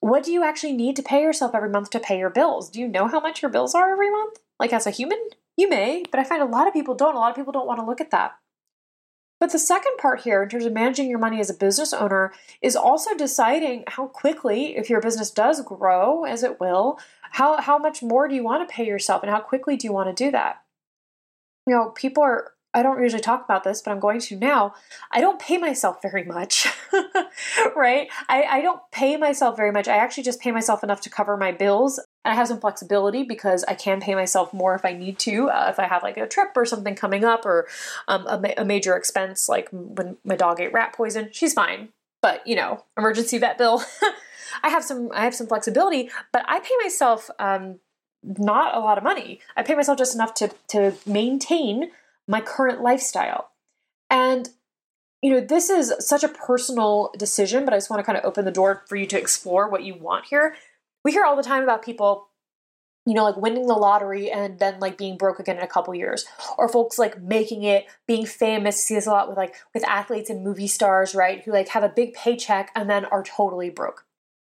What 0.00 0.22
do 0.22 0.32
you 0.32 0.44
actually 0.44 0.72
need 0.72 0.96
to 0.96 1.02
pay 1.02 1.22
yourself 1.22 1.54
every 1.54 1.70
month 1.70 1.90
to 1.90 2.00
pay 2.00 2.18
your 2.18 2.30
bills? 2.30 2.70
Do 2.70 2.80
you 2.80 2.88
know 2.88 3.08
how 3.08 3.20
much 3.20 3.42
your 3.42 3.50
bills 3.50 3.74
are 3.74 3.92
every 3.92 4.10
month? 4.10 4.38
Like 4.60 4.72
as 4.72 4.86
a 4.86 4.90
human? 4.90 5.18
You 5.56 5.68
may, 5.68 6.04
but 6.10 6.20
I 6.20 6.24
find 6.24 6.40
a 6.40 6.46
lot 6.46 6.68
of 6.68 6.72
people 6.72 6.94
don't. 6.94 7.16
A 7.16 7.18
lot 7.18 7.30
of 7.30 7.36
people 7.36 7.52
don't 7.52 7.66
want 7.66 7.80
to 7.80 7.86
look 7.86 8.00
at 8.00 8.12
that. 8.12 8.36
But 9.40 9.52
the 9.52 9.58
second 9.58 9.96
part 9.98 10.20
here, 10.20 10.42
in 10.42 10.48
terms 10.48 10.64
of 10.64 10.72
managing 10.72 11.08
your 11.08 11.18
money 11.18 11.40
as 11.40 11.50
a 11.50 11.54
business 11.54 11.92
owner, 11.92 12.32
is 12.60 12.74
also 12.74 13.16
deciding 13.16 13.84
how 13.86 14.06
quickly, 14.06 14.76
if 14.76 14.90
your 14.90 15.00
business 15.00 15.30
does 15.30 15.60
grow, 15.62 16.24
as 16.24 16.42
it 16.42 16.58
will, 16.60 16.98
how, 17.32 17.60
how 17.60 17.78
much 17.78 18.02
more 18.02 18.26
do 18.26 18.34
you 18.34 18.42
want 18.42 18.68
to 18.68 18.72
pay 18.72 18.86
yourself 18.86 19.22
and 19.22 19.30
how 19.30 19.40
quickly 19.40 19.76
do 19.76 19.86
you 19.86 19.92
want 19.92 20.14
to 20.14 20.24
do 20.24 20.30
that? 20.32 20.62
You 21.66 21.74
know, 21.74 21.90
people 21.90 22.22
are 22.22 22.52
I 22.74 22.82
don't 22.82 23.00
usually 23.02 23.22
talk 23.22 23.44
about 23.44 23.64
this, 23.64 23.80
but 23.80 23.92
I'm 23.92 24.00
going 24.00 24.20
to 24.20 24.36
now. 24.36 24.74
I 25.10 25.20
don't 25.20 25.40
pay 25.40 25.56
myself 25.56 26.02
very 26.02 26.24
much, 26.24 26.66
right? 27.76 28.08
I, 28.28 28.42
I 28.42 28.60
don't 28.60 28.80
pay 28.92 29.16
myself 29.16 29.56
very 29.56 29.72
much. 29.72 29.88
I 29.88 29.96
actually 29.96 30.24
just 30.24 30.40
pay 30.40 30.52
myself 30.52 30.84
enough 30.84 31.00
to 31.02 31.10
cover 31.10 31.36
my 31.36 31.50
bills. 31.50 31.98
And 32.24 32.32
I 32.32 32.34
have 32.34 32.48
some 32.48 32.60
flexibility 32.60 33.22
because 33.22 33.64
I 33.64 33.74
can 33.74 34.00
pay 34.00 34.14
myself 34.14 34.52
more 34.52 34.74
if 34.74 34.84
I 34.84 34.92
need 34.92 35.18
to, 35.20 35.48
uh, 35.48 35.68
if 35.70 35.78
I 35.78 35.86
have 35.86 36.02
like 36.02 36.18
a 36.18 36.26
trip 36.28 36.50
or 36.56 36.66
something 36.66 36.94
coming 36.94 37.24
up 37.24 37.46
or 37.46 37.66
um, 38.06 38.26
a, 38.26 38.38
ma- 38.38 38.54
a 38.58 38.64
major 38.66 38.96
expense, 38.96 39.48
like 39.48 39.68
when 39.72 40.18
my 40.24 40.36
dog 40.36 40.60
ate 40.60 40.72
rat 40.72 40.92
poison. 40.92 41.30
She's 41.32 41.54
fine, 41.54 41.88
but 42.20 42.46
you 42.46 42.54
know, 42.54 42.84
emergency 42.98 43.38
vet 43.38 43.56
bill. 43.56 43.82
I 44.62 44.68
have 44.68 44.84
some 44.84 45.10
I 45.14 45.24
have 45.24 45.34
some 45.34 45.46
flexibility, 45.46 46.10
but 46.32 46.44
I 46.46 46.60
pay 46.60 46.74
myself 46.82 47.30
um, 47.38 47.80
not 48.22 48.74
a 48.76 48.80
lot 48.80 48.98
of 48.98 49.04
money. 49.04 49.40
I 49.56 49.62
pay 49.62 49.74
myself 49.74 49.96
just 49.96 50.14
enough 50.14 50.34
to 50.34 50.50
to 50.68 50.94
maintain 51.06 51.90
my 52.28 52.40
current 52.40 52.82
lifestyle. 52.82 53.50
And 54.10 54.48
you 55.22 55.32
know, 55.32 55.40
this 55.40 55.68
is 55.68 55.92
such 55.98 56.22
a 56.22 56.28
personal 56.28 57.12
decision, 57.18 57.64
but 57.64 57.74
I 57.74 57.78
just 57.78 57.90
want 57.90 57.98
to 57.98 58.04
kind 58.04 58.16
of 58.16 58.24
open 58.24 58.44
the 58.44 58.52
door 58.52 58.84
for 58.88 58.94
you 58.94 59.06
to 59.06 59.18
explore 59.18 59.68
what 59.68 59.82
you 59.82 59.94
want 59.94 60.26
here. 60.26 60.54
We 61.04 61.10
hear 61.10 61.24
all 61.24 61.34
the 61.34 61.42
time 61.42 61.64
about 61.64 61.84
people, 61.84 62.28
you 63.04 63.14
know, 63.14 63.24
like 63.24 63.36
winning 63.36 63.66
the 63.66 63.74
lottery 63.74 64.30
and 64.30 64.60
then 64.60 64.78
like 64.78 64.96
being 64.96 65.16
broke 65.16 65.40
again 65.40 65.56
in 65.56 65.62
a 65.62 65.68
couple 65.68 65.92
years, 65.94 66.24
or 66.56 66.68
folks 66.68 66.98
like 67.00 67.20
making 67.20 67.64
it, 67.64 67.86
being 68.06 68.26
famous. 68.26 68.82
See 68.84 68.94
this 68.94 69.06
a 69.06 69.10
lot 69.10 69.28
with 69.28 69.36
like 69.36 69.56
with 69.74 69.84
athletes 69.88 70.30
and 70.30 70.44
movie 70.44 70.68
stars, 70.68 71.16
right? 71.16 71.42
Who 71.42 71.52
like 71.52 71.68
have 71.68 71.82
a 71.82 71.88
big 71.88 72.14
paycheck 72.14 72.70
and 72.76 72.88
then 72.88 73.04
are 73.06 73.24
totally 73.24 73.70
broke. 73.70 74.04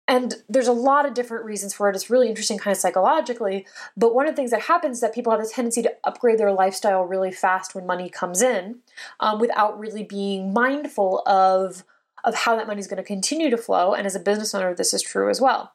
And 0.08 0.36
there's 0.48 0.66
a 0.66 0.72
lot 0.72 1.04
of 1.04 1.12
different 1.12 1.44
reasons 1.44 1.74
for 1.74 1.90
it. 1.90 1.94
It's 1.94 2.08
really 2.08 2.30
interesting, 2.30 2.58
kind 2.58 2.74
of 2.74 2.80
psychologically. 2.80 3.66
But 3.94 4.14
one 4.14 4.26
of 4.26 4.32
the 4.32 4.36
things 4.36 4.50
that 4.52 4.62
happens 4.62 4.96
is 4.96 5.00
that 5.02 5.14
people 5.14 5.30
have 5.30 5.40
a 5.40 5.46
tendency 5.46 5.82
to 5.82 5.94
upgrade 6.02 6.38
their 6.38 6.50
lifestyle 6.50 7.04
really 7.04 7.30
fast 7.30 7.74
when 7.74 7.86
money 7.86 8.08
comes 8.08 8.40
in 8.40 8.78
um, 9.20 9.38
without 9.38 9.78
really 9.78 10.02
being 10.02 10.54
mindful 10.54 11.22
of, 11.26 11.84
of 12.24 12.34
how 12.34 12.56
that 12.56 12.66
money 12.66 12.80
is 12.80 12.86
going 12.86 12.96
to 12.96 13.02
continue 13.02 13.50
to 13.50 13.58
flow. 13.58 13.92
And 13.92 14.06
as 14.06 14.16
a 14.16 14.20
business 14.20 14.54
owner, 14.54 14.74
this 14.74 14.94
is 14.94 15.02
true 15.02 15.28
as 15.28 15.42
well. 15.42 15.74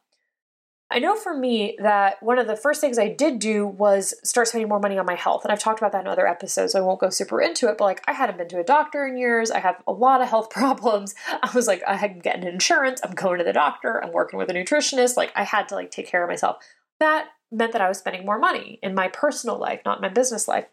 I 0.93 0.99
know 0.99 1.15
for 1.15 1.35
me 1.35 1.75
that 1.79 2.21
one 2.21 2.37
of 2.37 2.45
the 2.45 2.55
first 2.55 2.79
things 2.79 2.99
I 2.99 3.09
did 3.09 3.39
do 3.39 3.65
was 3.65 4.13
start 4.23 4.47
spending 4.47 4.69
more 4.69 4.79
money 4.79 4.99
on 4.99 5.07
my 5.07 5.15
health. 5.15 5.43
And 5.43 5.51
I've 5.51 5.59
talked 5.59 5.79
about 5.79 5.91
that 5.93 6.01
in 6.01 6.07
other 6.07 6.27
episodes, 6.27 6.73
so 6.73 6.79
I 6.79 6.83
won't 6.83 6.99
go 6.99 7.09
super 7.09 7.41
into 7.41 7.67
it, 7.67 7.79
but 7.79 7.85
like 7.85 8.03
I 8.07 8.13
hadn't 8.13 8.37
been 8.37 8.47
to 8.49 8.59
a 8.59 8.63
doctor 8.63 9.07
in 9.07 9.17
years. 9.17 9.49
I 9.49 9.59
have 9.59 9.81
a 9.87 9.91
lot 9.91 10.21
of 10.21 10.29
health 10.29 10.49
problems. 10.51 11.15
I 11.27 11.49
was 11.55 11.65
like, 11.65 11.81
I'm 11.87 12.19
getting 12.19 12.47
insurance, 12.47 13.01
I'm 13.03 13.15
going 13.15 13.39
to 13.39 13.43
the 13.43 13.53
doctor, 13.53 14.03
I'm 14.03 14.13
working 14.13 14.37
with 14.37 14.51
a 14.51 14.53
nutritionist. 14.53 15.17
Like 15.17 15.31
I 15.35 15.43
had 15.43 15.67
to 15.69 15.75
like 15.75 15.89
take 15.89 16.07
care 16.07 16.23
of 16.23 16.29
myself. 16.29 16.57
That 16.99 17.29
meant 17.51 17.71
that 17.71 17.81
I 17.81 17.89
was 17.89 17.97
spending 17.97 18.23
more 18.23 18.37
money 18.37 18.77
in 18.83 18.93
my 18.93 19.07
personal 19.07 19.57
life, 19.57 19.81
not 19.85 19.99
my 19.99 20.09
business 20.09 20.47
life. 20.47 20.65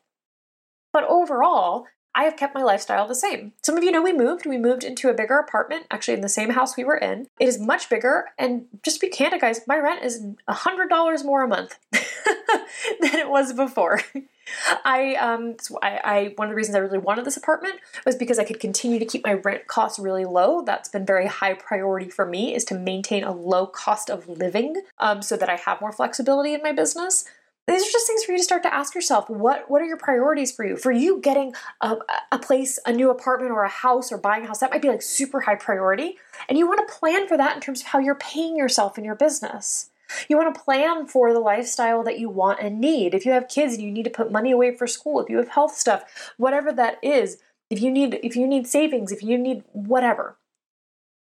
But 0.92 1.04
overall, 1.04 1.86
I 2.14 2.24
have 2.24 2.36
kept 2.36 2.54
my 2.54 2.62
lifestyle 2.62 3.06
the 3.06 3.14
same. 3.14 3.52
Some 3.62 3.76
of 3.76 3.84
you 3.84 3.92
know 3.92 4.02
we 4.02 4.12
moved. 4.12 4.46
We 4.46 4.58
moved 4.58 4.84
into 4.84 5.08
a 5.08 5.14
bigger 5.14 5.38
apartment, 5.38 5.86
actually 5.90 6.14
in 6.14 6.20
the 6.20 6.28
same 6.28 6.50
house 6.50 6.76
we 6.76 6.84
were 6.84 6.96
in. 6.96 7.28
It 7.38 7.48
is 7.48 7.58
much 7.60 7.88
bigger, 7.88 8.26
and 8.38 8.66
just 8.82 9.00
to 9.00 9.06
be 9.06 9.10
candid, 9.10 9.40
guys, 9.40 9.60
my 9.66 9.78
rent 9.78 10.02
is 10.02 10.24
$100 10.48 11.24
more 11.24 11.42
a 11.42 11.48
month 11.48 11.78
than 11.92 13.14
it 13.14 13.28
was 13.28 13.52
before. 13.52 14.00
I 14.84 15.14
um 15.14 15.56
I, 15.82 16.00
I 16.04 16.32
one 16.36 16.48
of 16.48 16.50
the 16.50 16.56
reasons 16.56 16.74
I 16.74 16.80
really 16.80 16.98
wanted 16.98 17.24
this 17.24 17.36
apartment 17.36 17.76
was 18.04 18.16
because 18.16 18.38
I 18.38 18.44
could 18.44 18.60
continue 18.60 18.98
to 18.98 19.04
keep 19.04 19.24
my 19.24 19.34
rent 19.34 19.66
costs 19.66 19.98
really 19.98 20.24
low. 20.24 20.62
That's 20.62 20.88
been 20.88 21.06
very 21.06 21.26
high 21.26 21.54
priority 21.54 22.10
for 22.10 22.26
me 22.26 22.54
is 22.54 22.64
to 22.66 22.74
maintain 22.74 23.24
a 23.24 23.32
low 23.32 23.66
cost 23.66 24.10
of 24.10 24.28
living 24.28 24.82
um, 24.98 25.22
so 25.22 25.36
that 25.36 25.48
I 25.48 25.56
have 25.56 25.80
more 25.80 25.92
flexibility 25.92 26.52
in 26.52 26.62
my 26.62 26.72
business 26.72 27.24
these 27.70 27.82
are 27.82 27.92
just 27.92 28.06
things 28.06 28.24
for 28.24 28.32
you 28.32 28.38
to 28.38 28.44
start 28.44 28.62
to 28.64 28.74
ask 28.74 28.94
yourself. 28.94 29.28
What 29.28 29.70
what 29.70 29.82
are 29.82 29.86
your 29.86 29.96
priorities 29.96 30.52
for 30.52 30.64
you? 30.64 30.76
For 30.76 30.92
you 30.92 31.20
getting 31.20 31.54
a, 31.80 31.96
a, 32.32 32.38
place 32.38 32.78
a 32.86 32.92
new 32.92 33.10
apartment 33.10 33.52
or 33.52 33.64
a 33.64 33.68
house 33.68 34.10
or 34.10 34.18
buying 34.18 34.44
a 34.44 34.46
house 34.46 34.60
that 34.60 34.70
might 34.70 34.82
be 34.82 34.88
like 34.88 35.02
super 35.02 35.40
high 35.40 35.56
priority. 35.56 36.18
And 36.48 36.58
you 36.58 36.66
want 36.66 36.86
to 36.86 36.94
plan 36.94 37.28
for 37.28 37.36
that 37.36 37.54
in 37.54 37.60
terms 37.60 37.80
of 37.80 37.88
how 37.88 37.98
you're 37.98 38.14
paying 38.14 38.56
yourself 38.56 38.98
in 38.98 39.04
your 39.04 39.14
business. 39.14 39.90
You 40.28 40.36
want 40.36 40.52
to 40.54 40.60
plan 40.60 41.06
for 41.06 41.32
the 41.32 41.38
lifestyle 41.38 42.02
that 42.02 42.18
you 42.18 42.28
want 42.28 42.60
and 42.60 42.80
need. 42.80 43.14
If 43.14 43.24
you 43.24 43.32
have 43.32 43.48
kids 43.48 43.74
and 43.74 43.82
you 43.82 43.92
need 43.92 44.02
to 44.04 44.10
put 44.10 44.32
money 44.32 44.50
away 44.50 44.74
for 44.74 44.86
school 44.86 45.20
if 45.20 45.28
you 45.28 45.36
have 45.36 45.48
health 45.48 45.74
stuff 45.76 46.32
whatever 46.36 46.72
that 46.72 46.98
is 47.02 47.38
if 47.70 47.80
you 47.80 47.90
need 47.90 48.18
if 48.22 48.36
you 48.36 48.46
need 48.46 48.66
savings 48.66 49.12
if 49.12 49.22
you 49.22 49.38
need 49.38 49.62
whatever 49.72 50.36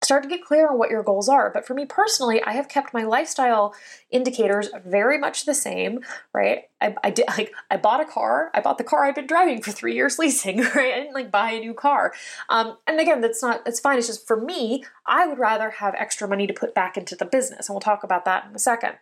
start 0.06 0.22
to 0.22 0.28
get 0.28 0.44
clear 0.44 0.68
on 0.68 0.78
what 0.78 0.90
your 0.90 1.02
goals 1.02 1.28
are. 1.28 1.50
But 1.50 1.66
for 1.66 1.74
me 1.74 1.84
personally, 1.84 2.42
I 2.42 2.52
have 2.52 2.68
kept 2.68 2.94
my 2.94 3.02
lifestyle 3.02 3.74
indicators 4.10 4.70
very 4.84 5.18
much 5.18 5.44
the 5.44 5.54
same, 5.54 6.00
right? 6.32 6.62
I, 6.80 6.94
I 7.02 7.10
did 7.10 7.26
like 7.28 7.52
I 7.70 7.76
bought 7.76 8.00
a 8.00 8.04
car. 8.04 8.50
I 8.54 8.60
bought 8.60 8.76
the 8.78 8.84
car 8.84 9.04
I've 9.04 9.14
been 9.14 9.26
driving 9.26 9.62
for 9.62 9.72
three 9.72 9.94
years 9.94 10.18
leasing, 10.18 10.60
right? 10.60 10.94
I 10.94 10.98
didn't 11.00 11.14
like 11.14 11.30
buy 11.30 11.52
a 11.52 11.60
new 11.60 11.74
car. 11.74 12.12
Um, 12.48 12.76
and 12.86 13.00
again, 13.00 13.20
that's 13.20 13.42
not 13.42 13.64
that's 13.64 13.80
fine. 13.80 13.98
It's 13.98 14.06
just 14.06 14.26
for 14.26 14.40
me, 14.40 14.84
I 15.06 15.26
would 15.26 15.38
rather 15.38 15.70
have 15.70 15.94
extra 15.94 16.28
money 16.28 16.46
to 16.46 16.52
put 16.52 16.74
back 16.74 16.96
into 16.96 17.16
the 17.16 17.24
business, 17.24 17.68
and 17.68 17.74
we'll 17.74 17.80
talk 17.80 18.04
about 18.04 18.24
that 18.26 18.46
in 18.48 18.54
a 18.54 18.58
second. 18.58 18.94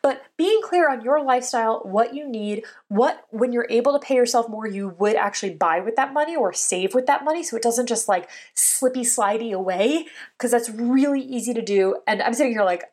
But 0.00 0.22
being 0.36 0.60
clear 0.62 0.88
on 0.88 1.02
your 1.02 1.24
lifestyle, 1.24 1.80
what 1.80 2.14
you 2.14 2.28
need, 2.28 2.64
what 2.88 3.24
when 3.30 3.52
you're 3.52 3.66
able 3.68 3.92
to 3.92 3.98
pay 3.98 4.14
yourself 4.14 4.48
more, 4.48 4.66
you 4.66 4.94
would 4.98 5.16
actually 5.16 5.54
buy 5.54 5.80
with 5.80 5.96
that 5.96 6.12
money 6.12 6.36
or 6.36 6.52
save 6.52 6.94
with 6.94 7.06
that 7.06 7.24
money, 7.24 7.42
so 7.42 7.56
it 7.56 7.62
doesn't 7.62 7.88
just 7.88 8.08
like 8.08 8.30
slippy 8.54 9.02
slidey 9.02 9.52
away, 9.52 10.06
because 10.38 10.52
that's 10.52 10.70
really 10.70 11.20
easy 11.20 11.52
to 11.54 11.62
do. 11.62 11.96
And 12.06 12.22
I'm 12.22 12.34
sitting 12.34 12.52
here 12.52 12.64
like, 12.64 12.84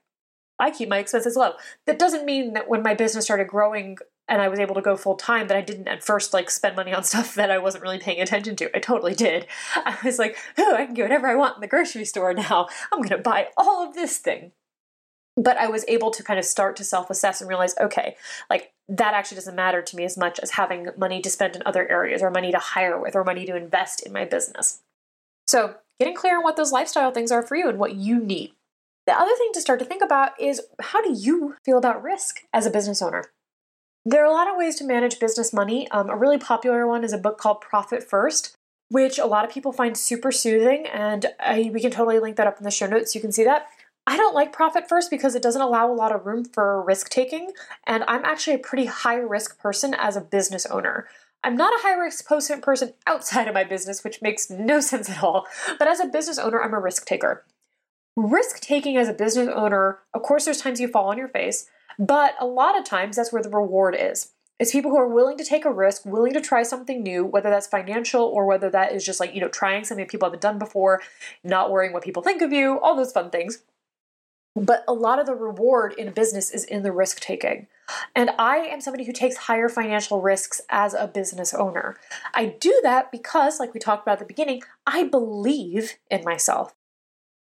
I 0.60 0.72
keep 0.72 0.90
my 0.90 1.00
expenses 1.00 1.36
low. 1.36 1.54
That 1.86 2.00
doesn't 2.00 2.25
mean 2.25 2.54
that 2.54 2.70
when 2.70 2.84
my 2.84 2.94
business 2.94 3.25
started 3.25 3.48
growing 3.48 3.98
and 4.27 4.42
I 4.42 4.48
was 4.48 4.60
able 4.60 4.75
to 4.75 4.82
go 4.82 4.96
full 4.96 5.15
time 5.15 5.48
that 5.48 5.58
I 5.58 5.62
didn't 5.62 5.88
at 5.88 6.03
first 6.03 6.34
like 6.34 6.50
spend 6.50 6.75
money 6.75 6.94
on 6.94 7.03
stuff 7.03 7.36
that 7.36 7.51
I 7.51 7.58
wasn't 7.58 7.84
really 7.84 8.00
paying 8.00 8.22
attention 8.22 8.56
to. 8.58 8.75
I 8.75 8.80
totally 8.80 9.15
did. 9.15 9.48
I 9.75 9.98
was 10.03 10.20
like, 10.20 10.38
oh, 10.58 10.75
I 10.75 10.86
can 10.86 10.94
get 10.94 11.03
whatever 11.03 11.27
I 11.27 11.36
want 11.36 11.56
in 11.56 11.62
the 11.62 11.68
grocery 11.68 12.06
store 12.06 12.34
now. 12.34 12.68
I'm 12.92 13.00
going 13.00 13.10
to 13.10 13.18
buy 13.18 13.50
all 13.58 13.88
of 13.88 13.94
this 13.94 14.18
thing. 14.18 14.51
But 15.36 15.58
I 15.58 15.68
was 15.68 15.84
able 15.88 16.12
to 16.12 16.24
kind 16.24 16.38
of 16.38 16.46
start 16.46 16.75
to 16.75 16.84
self 16.84 17.10
assess 17.10 17.42
and 17.42 17.50
realize, 17.50 17.74
okay, 17.82 18.15
like 18.51 18.72
that 18.88 19.15
actually 19.15 19.36
doesn't 19.36 19.56
matter 19.56 19.82
to 19.82 19.96
me 19.96 20.03
as 20.03 20.15
much 20.15 20.39
as 20.39 20.51
having 20.51 20.89
money 20.96 21.22
to 21.22 21.30
spend 21.30 21.56
in 21.56 21.63
other 21.65 21.89
areas 21.89 22.22
or 22.22 22.30
money 22.30 22.51
to 22.51 22.60
hire 22.60 23.00
with 23.00 23.15
or 23.15 23.24
money 23.24 23.46
to 23.46 23.56
invest 23.56 24.06
in 24.06 24.13
my 24.13 24.25
business. 24.25 24.82
So, 25.48 25.75
getting 26.00 26.15
clear 26.15 26.38
on 26.38 26.44
what 26.44 26.56
those 26.56 26.72
lifestyle 26.72 27.12
things 27.12 27.32
are 27.32 27.42
for 27.42 27.56
you 27.56 27.68
and 27.68 27.80
what 27.80 27.96
you 27.96 28.20
need. 28.20 28.53
The 29.08 29.20
other 29.20 29.36
thing 29.36 29.50
to 29.53 29.62
start 29.62 29.80
to 29.80 29.86
think 29.86 30.03
about 30.03 30.39
is 30.39 30.62
how 30.80 31.01
do 31.01 31.12
you 31.12 31.56
feel 31.65 31.80
about 31.80 32.03
risk 32.03 32.42
as 32.53 32.65
a 32.65 32.72
business 32.72 33.01
owner? 33.01 33.25
There 34.05 34.22
are 34.22 34.29
a 34.29 34.33
lot 34.33 34.50
of 34.50 34.57
ways 34.57 34.75
to 34.77 34.83
manage 34.83 35.19
business 35.19 35.53
money. 35.53 35.89
Um, 35.91 36.10
a 36.10 36.15
really 36.15 36.38
popular 36.38 36.86
one 36.86 37.03
is 37.03 37.13
a 37.13 37.17
book 37.17 37.38
called 37.38 37.62
Profit 37.62 38.03
First, 38.03 38.55
which 38.89 39.17
a 39.17 39.25
lot 39.25 39.45
of 39.45 39.51
people 39.51 39.72
find 39.72 39.98
super 39.98 40.31
soothing, 40.31 40.86
and 40.88 41.27
I, 41.39 41.72
we 41.74 41.79
can 41.79 41.91
totally 41.91 42.19
link 42.19 42.36
that 42.36 42.48
up 42.48 42.57
in 42.57 42.65
the 42.65 42.72
show 42.72 42.86
notes. 42.86 43.15
You 43.15 43.22
can 43.22 43.31
see 43.31 43.45
that. 43.45 43.67
I 44.05 44.17
don't 44.17 44.36
like 44.36 44.51
Profit 44.51 44.89
First 44.89 45.10
because 45.10 45.36
it 45.36 45.41
doesn't 45.41 45.62
allow 45.62 45.89
a 45.89 45.95
lot 45.95 46.12
of 46.12 46.25
room 46.25 46.43
for 46.43 46.83
risk 46.83 47.10
taking, 47.10 47.53
and 47.88 48.03
I'm 48.05 48.25
actually 48.25 48.55
a 48.55 48.60
pretty 48.60 48.86
high 48.86 49.15
risk 49.15 49.57
person 49.57 49.93
as 49.93 50.17
a 50.17 50.22
business 50.22 50.65
owner. 50.65 51.07
I'm 51.41 51.55
not 51.55 51.74
a 51.74 51.83
high 51.83 51.95
risk 51.95 52.27
person 52.27 52.93
outside 53.07 53.48
of 53.48 53.53
my 53.53 53.63
business, 53.63 54.03
which 54.03 54.22
makes 54.22 54.50
no 54.50 54.79
sense 54.81 55.10
at 55.10 55.24
all, 55.24 55.48
but 55.79 55.88
as 55.88 56.01
a 56.01 56.07
business 56.07 56.38
owner, 56.38 56.62
I'm 56.62 56.74
a 56.74 56.79
risk 56.79 57.05
taker. 57.05 57.45
Risk 58.17 58.60
taking 58.60 58.98
as 58.98 59.07
a 59.07 59.13
business 59.13 59.48
owner, 59.48 60.00
of 60.13 60.22
course, 60.24 60.43
there's 60.43 60.62
times 60.62 60.81
you 60.81 60.89
fall 60.89 61.10
on 61.10 61.17
your 61.17 61.29
face, 61.29 61.67
but 61.98 62.36
a 62.40 62.46
lot 62.46 62.78
of 62.78 62.84
times 62.86 63.16
that's 63.16 63.32
where 63.32 63.44
the 63.44 63.50
reward 63.50 63.96
is. 63.98 64.32
It's 64.60 64.72
people 64.72 64.92
who 64.92 64.98
are 64.98 65.08
willing 65.08 65.38
to 65.38 65.44
take 65.44 65.66
a 65.66 65.72
risk, 65.72 66.06
willing 66.06 66.34
to 66.34 66.42
try 66.42 66.64
something 66.64 67.02
new, 67.02 67.26
whether 67.26 67.50
that's 67.50 67.68
financial 67.68 68.24
or 68.24 68.46
whether 68.46 68.70
that 68.70 68.94
is 68.94 69.04
just 69.04 69.20
like, 69.20 69.34
you 69.34 69.42
know, 69.42 69.50
trying 69.50 69.84
something 69.84 70.06
people 70.06 70.28
haven't 70.28 70.42
done 70.42 70.60
before, 70.60 71.02
not 71.44 71.72
worrying 71.72 71.92
what 71.92 72.04
people 72.04 72.24
think 72.24 72.42
of 72.42 72.54
you, 72.54 72.80
all 72.80 72.96
those 72.96 73.12
fun 73.12 73.30
things. 73.30 73.64
But 74.56 74.84
a 74.88 74.94
lot 74.94 75.20
of 75.20 75.26
the 75.26 75.34
reward 75.34 75.94
in 75.98 76.08
a 76.08 76.12
business 76.12 76.52
is 76.52 76.64
in 76.64 76.84
the 76.84 76.92
risk 76.92 77.20
taking. 77.20 77.68
And 78.16 78.30
I 78.38 78.58
am 78.58 78.82
somebody 78.82 79.04
who 79.04 79.12
takes 79.12 79.36
higher 79.36 79.68
financial 79.68 80.22
risks 80.22 80.62
as 80.70 80.94
a 80.94 81.08
business 81.08 81.56
owner. 81.56 81.98
I 82.36 82.46
do 82.46 82.80
that 82.84 83.12
because, 83.12 83.60
like 83.60 83.74
we 83.74 83.80
talked 83.80 84.04
about 84.04 84.14
at 84.14 84.20
the 84.20 84.26
beginning, 84.26 84.62
I 84.86 85.06
believe 85.06 85.96
in 86.12 86.24
myself. 86.24 86.76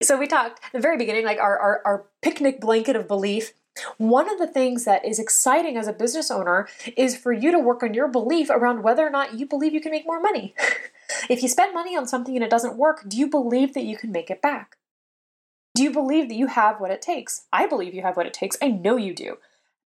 So 0.03 0.17
we 0.17 0.29
talked 0.29 0.61
at 0.65 0.73
the 0.73 0.81
very 0.81 0.97
beginning, 0.97 1.25
like 1.25 1.41
our, 1.41 1.59
our, 1.59 1.83
our 1.85 2.07
picnic 2.23 2.61
blanket 2.61 2.97
of 2.97 3.09
belief 3.09 3.53
one 3.99 4.31
of 4.31 4.39
the 4.39 4.47
things 4.47 4.85
that 4.85 5.05
is 5.05 5.19
exciting 5.19 5.77
as 5.77 5.87
a 5.87 5.93
business 5.93 6.31
owner 6.31 6.69
is 6.97 7.17
for 7.17 7.33
you 7.33 7.51
to 7.51 7.59
work 7.59 7.83
on 7.83 7.95
your 7.95 8.09
belief 8.09 8.51
around 8.51 8.83
whether 8.83 9.07
or 9.07 9.11
not 9.11 9.39
you 9.39 9.47
believe 9.47 9.73
you 9.73 9.81
can 9.81 9.93
make 9.93 10.07
more 10.07 10.21
money. 10.21 10.55
if 11.31 11.43
you 11.43 11.49
spend 11.49 11.75
money 11.75 11.97
on 11.97 12.07
something 12.07 12.35
and 12.35 12.45
it 12.45 12.51
doesn't 12.51 12.77
work, 12.77 13.05
do 13.09 13.17
you 13.17 13.29
believe 13.29 13.75
that 13.75 13.85
you 13.85 13.97
can 13.97 14.13
make 14.13 14.31
it 14.31 14.43
back? 14.43 14.77
Do 15.75 15.85
you 15.85 15.93
believe 15.93 16.29
that 16.29 16.35
you 16.35 16.49
have 16.49 16.81
what 16.81 16.91
it 16.91 17.01
takes? 17.01 17.47
I 17.53 17.67
believe 17.67 17.95
you 17.95 18.03
have 18.03 18.17
what 18.17 18.27
it 18.27 18.35
takes. 18.35 18.57
I 18.61 18.69
know 18.69 18.97
you 18.97 19.15
do. 19.15 19.39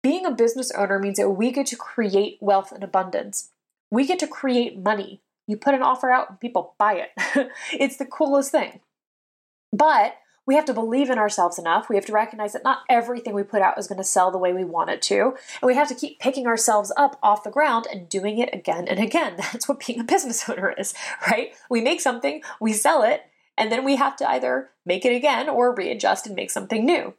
Being 0.01 0.25
a 0.25 0.31
business 0.31 0.71
owner 0.71 0.99
means 0.99 1.17
that 1.17 1.29
we 1.29 1.51
get 1.51 1.67
to 1.67 1.75
create 1.75 2.37
wealth 2.41 2.71
and 2.71 2.83
abundance. 2.83 3.51
We 3.91 4.05
get 4.05 4.19
to 4.19 4.27
create 4.27 4.77
money. 4.77 5.21
You 5.47 5.57
put 5.57 5.75
an 5.75 5.81
offer 5.81 6.09
out 6.09 6.29
and 6.29 6.39
people 6.39 6.73
buy 6.77 6.93
it. 6.95 7.49
it's 7.73 7.97
the 7.97 8.05
coolest 8.05 8.51
thing. 8.51 8.79
But 9.71 10.15
we 10.45 10.55
have 10.55 10.65
to 10.65 10.73
believe 10.73 11.09
in 11.09 11.17
ourselves 11.17 11.57
enough. 11.57 11.89
We 11.89 11.95
have 11.95 12.05
to 12.05 12.13
recognize 12.13 12.53
that 12.53 12.63
not 12.63 12.83
everything 12.89 13.33
we 13.33 13.43
put 13.43 13.61
out 13.61 13.77
is 13.77 13.87
going 13.87 13.97
to 13.97 14.03
sell 14.03 14.29
the 14.31 14.37
way 14.37 14.53
we 14.53 14.63
want 14.63 14.89
it 14.89 15.01
to. 15.03 15.35
And 15.61 15.67
we 15.67 15.75
have 15.75 15.87
to 15.87 15.95
keep 15.95 16.19
picking 16.19 16.47
ourselves 16.47 16.91
up 16.97 17.17
off 17.23 17.43
the 17.43 17.49
ground 17.49 17.87
and 17.91 18.09
doing 18.09 18.39
it 18.39 18.53
again 18.53 18.87
and 18.87 18.99
again. 18.99 19.35
That's 19.37 19.69
what 19.69 19.85
being 19.85 19.99
a 19.99 20.03
business 20.03 20.47
owner 20.49 20.73
is, 20.77 20.93
right? 21.29 21.53
We 21.69 21.81
make 21.81 22.01
something, 22.01 22.41
we 22.59 22.73
sell 22.73 23.03
it, 23.03 23.23
and 23.57 23.71
then 23.71 23.85
we 23.85 23.95
have 23.95 24.15
to 24.17 24.29
either 24.29 24.71
make 24.85 25.05
it 25.05 25.15
again 25.15 25.47
or 25.47 25.73
readjust 25.73 26.27
and 26.27 26.35
make 26.35 26.51
something 26.51 26.85
new. 26.85 27.13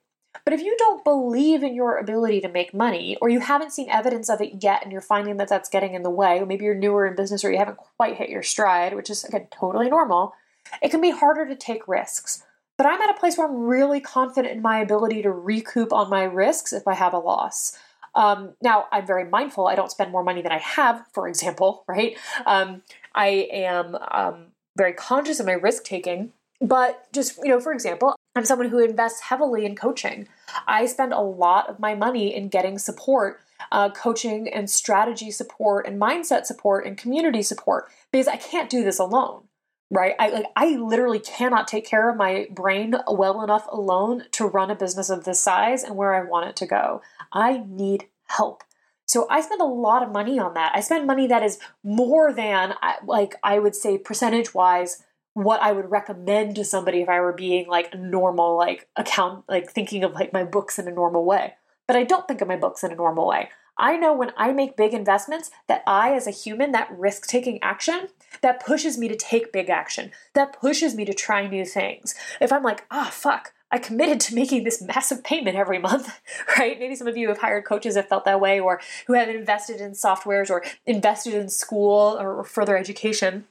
But 0.45 0.53
if 0.53 0.61
you 0.61 0.75
don't 0.79 1.05
believe 1.05 1.63
in 1.63 1.75
your 1.75 1.97
ability 1.97 2.41
to 2.41 2.49
make 2.49 2.75
money, 2.75 3.17
or 3.23 3.29
you 3.29 3.41
haven't 3.41 3.73
seen 3.73 3.89
evidence 3.89 4.29
of 4.29 4.41
it 4.41 4.63
yet 4.63 4.83
and 4.83 4.91
you're 4.91 5.01
finding 5.01 5.37
that 5.37 5.49
that's 5.49 5.69
getting 5.69 5.95
in 5.95 6.03
the 6.03 6.11
way, 6.11 6.41
or 6.41 6.47
maybe 6.47 6.65
you're 6.65 6.75
newer 6.75 7.07
in 7.07 7.15
business 7.15 7.45
or 7.45 7.53
you 7.53 7.59
haven't 7.59 7.79
quite 7.79 8.17
hit 8.17 8.29
your 8.29 8.43
stride, 8.43 8.95
which 8.95 9.09
is 9.09 9.25
again 9.25 9.47
totally 9.53 9.89
normal, 9.89 10.35
it 10.83 10.91
can 10.91 11.01
be 11.01 11.11
harder 11.11 11.47
to 11.47 11.55
take 11.55 11.87
risks. 11.87 12.43
But 12.77 12.87
I'm 12.87 13.01
at 13.01 13.11
a 13.11 13.19
place 13.19 13.39
where 13.39 13.47
I'm 13.47 13.61
really 13.61 14.01
confident 14.01 14.55
in 14.55 14.63
my 14.63 14.79
ability 14.81 15.23
to 15.23 15.31
recoup 15.31 15.93
on 15.93 16.11
my 16.11 16.25
risks 16.25 16.73
if 16.73 16.89
I 16.89 16.95
have 16.95 17.13
a 17.13 17.19
loss. 17.19 17.77
Um, 18.15 18.55
now, 18.63 18.87
I'm 18.93 19.07
very 19.07 19.25
mindful. 19.25 19.67
I 19.67 19.75
don't 19.75 19.91
spend 19.91 20.11
more 20.13 20.25
money 20.25 20.43
than 20.43 20.53
I 20.53 20.59
have, 20.59 21.05
for 21.13 21.29
example, 21.29 21.85
right? 21.89 22.17
Um, 22.47 22.83
I 23.15 23.49
am 23.53 23.97
um, 24.11 24.47
very 24.77 24.93
conscious 24.93 25.41
of 25.41 25.47
my 25.47 25.53
risk 25.53 25.85
taking. 25.85 26.33
But 26.61 27.13
just, 27.13 27.39
you 27.39 27.49
know, 27.49 27.61
for 27.61 27.73
example, 27.73 28.15
I'm 28.37 28.45
someone 28.45 28.69
who 28.69 28.79
invests 28.79 29.21
heavily 29.21 29.67
in 29.67 29.77
coaching. 29.77 30.29
I 30.67 30.87
spend 30.87 31.13
a 31.13 31.21
lot 31.21 31.69
of 31.69 31.79
my 31.79 31.95
money 31.95 32.35
in 32.35 32.49
getting 32.49 32.79
support, 32.79 33.41
uh, 33.71 33.91
coaching 33.91 34.49
and 34.49 34.71
strategy 34.71 35.31
support 35.31 35.87
and 35.87 36.01
mindset 36.01 36.47
support 36.47 36.87
and 36.87 36.97
community 36.97 37.43
support 37.43 37.89
because 38.13 38.29
I 38.29 38.37
can't 38.37 38.71
do 38.71 38.83
this 38.83 38.99
alone 38.99 39.43
right? 39.91 40.15
I 40.19 40.29
like 40.31 40.47
i 40.57 40.77
literally 40.77 41.21
cannot 41.21 41.69
take 41.69 41.87
care 41.87 42.09
of 42.09 42.17
my 42.17 42.47
brain 42.51 42.95
well 43.09 43.43
enough 43.43 43.67
alone 43.71 44.25
to 44.33 44.47
run 44.47 44.71
a 44.71 44.75
business 44.75 45.11
of 45.11 45.25
this 45.25 45.41
size 45.41 45.83
and 45.83 45.97
where 45.97 46.15
i 46.15 46.23
want 46.23 46.49
it 46.49 46.57
to 46.57 46.67
go. 46.67 47.03
I 47.33 47.65
need 47.69 48.07
help. 48.27 48.65
So 49.07 49.27
i 49.31 49.41
spend 49.41 49.61
a 49.61 49.67
lot 49.67 50.03
of 50.03 50.13
money 50.13 50.39
on 50.39 50.55
that. 50.55 50.73
I 50.75 50.81
spend 50.81 51.07
money 51.07 51.27
that 51.27 51.43
is 51.43 51.59
more 51.83 52.33
than 52.33 52.75
like 53.07 53.35
i 53.43 53.59
would 53.59 53.75
say 53.75 53.99
percentage 53.99 54.55
wise 54.55 55.03
what 55.35 55.61
i 55.61 55.73
would 55.73 55.91
recommend 55.91 56.55
to 56.55 56.65
somebody 56.65 57.01
if 57.01 57.09
i 57.09 57.21
were 57.21 57.33
being 57.33 57.67
like 57.67 57.93
normal 57.99 58.57
like 58.57 58.89
account 58.95 59.45
like 59.49 59.69
thinking 59.69 60.05
of 60.05 60.13
like 60.13 60.33
my 60.33 60.45
books 60.45 60.79
in 60.79 60.89
a 60.89 60.93
normal 60.93 61.25
way. 61.25 61.55
But 61.87 61.97
I 61.97 62.05
don't 62.05 62.27
think 62.27 62.41
of 62.41 62.49
my 62.49 62.57
books 62.57 62.83
in 62.83 62.93
a 62.93 62.97
normal 62.97 63.27
way. 63.27 63.51
I 63.77 63.97
know 63.97 64.15
when 64.15 64.33
I 64.37 64.53
make 64.53 64.77
big 64.77 64.95
investments 64.95 65.51
that 65.67 65.83
I, 65.87 66.13
as 66.13 66.27
a 66.27 66.33
human, 66.33 66.73
that 66.73 66.97
risk 66.97 67.27
taking 67.27 67.63
action, 67.63 68.09
that 68.41 68.65
pushes 68.65 68.97
me 68.97 69.09
to 69.09 69.17
take 69.17 69.53
big 69.53 69.69
action, 69.69 70.13
that 70.35 70.59
pushes 70.59 70.95
me 70.95 71.05
to 71.05 71.15
try 71.15 71.47
new 71.47 71.65
things. 71.65 72.15
If 72.41 72.53
I'm 72.53 72.63
like, 72.63 72.85
ah, 72.91 73.07
oh, 73.09 73.11
fuck, 73.11 73.53
I 73.71 73.79
committed 73.79 74.21
to 74.21 74.35
making 74.37 74.63
this 74.63 74.81
massive 74.81 75.25
payment 75.25 75.57
every 75.57 75.79
month, 75.79 76.21
right? 76.59 76.79
Maybe 76.79 76.95
some 76.95 77.09
of 77.09 77.17
you 77.17 77.29
have 77.29 77.39
hired 77.39 77.65
coaches 77.65 77.97
that 77.97 78.09
felt 78.09 78.25
that 78.25 78.41
way 78.41 78.61
or 78.61 78.81
who 79.07 79.15
have 79.15 79.29
invested 79.29 79.81
in 79.81 79.93
softwares 79.93 80.51
or 80.51 80.63
invested 80.87 81.35
in 81.35 81.49
school 81.49 82.17
or 82.21 82.45
further 82.45 82.77
education 82.77 83.47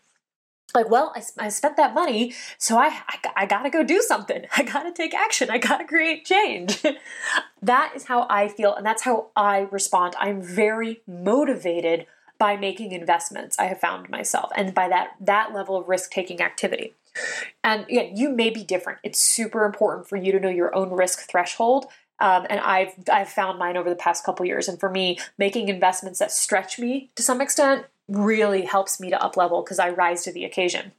like 0.73 0.89
well 0.89 1.13
I, 1.15 1.45
I 1.45 1.49
spent 1.49 1.77
that 1.77 1.93
money 1.93 2.33
so 2.57 2.77
I, 2.77 3.01
I, 3.07 3.19
I 3.35 3.45
gotta 3.45 3.69
go 3.69 3.83
do 3.83 4.01
something. 4.01 4.45
I 4.57 4.63
gotta 4.63 4.91
take 4.91 5.13
action. 5.13 5.49
I 5.49 5.57
gotta 5.57 5.85
create 5.85 6.25
change. 6.25 6.83
That 7.61 7.93
is 7.95 8.03
how 8.03 8.27
i 8.29 8.49
feel 8.49 8.75
and 8.75 8.85
that's 8.85 9.03
how 9.03 9.27
i 9.37 9.69
respond. 9.71 10.15
I'm 10.19 10.41
very 10.41 11.01
motivated 11.07 12.07
by 12.37 12.57
making 12.57 12.91
investments 12.91 13.57
i 13.57 13.65
have 13.65 13.79
found 13.79 14.09
myself 14.09 14.51
and 14.55 14.73
by 14.73 14.89
that 14.89 15.11
that 15.21 15.53
level 15.53 15.77
of 15.77 15.87
risk 15.87 16.11
taking 16.11 16.41
activity. 16.41 16.93
And 17.63 17.85
again 17.85 18.17
you 18.17 18.29
may 18.29 18.49
be 18.49 18.65
different. 18.65 18.99
It's 19.01 19.19
super 19.19 19.63
important 19.63 20.09
for 20.09 20.17
you 20.17 20.33
to 20.33 20.41
know 20.41 20.49
your 20.49 20.75
own 20.75 20.89
risk 20.91 21.29
threshold 21.29 21.85
um, 22.19 22.45
and 22.49 22.59
I've 22.59 22.93
I've 23.11 23.29
found 23.29 23.59
mine 23.59 23.75
over 23.75 23.89
the 23.89 23.95
past 23.95 24.23
couple 24.23 24.45
years. 24.45 24.67
And 24.67 24.79
for 24.79 24.89
me, 24.89 25.19
making 25.37 25.67
investments 25.67 26.19
that 26.19 26.31
stretch 26.31 26.79
me 26.79 27.11
to 27.15 27.23
some 27.23 27.41
extent 27.41 27.85
really 28.07 28.63
helps 28.63 28.99
me 28.99 29.09
to 29.09 29.23
up 29.23 29.37
level 29.37 29.63
because 29.63 29.79
I 29.79 29.89
rise 29.89 30.23
to 30.23 30.33
the 30.33 30.45
occasion. 30.45 30.91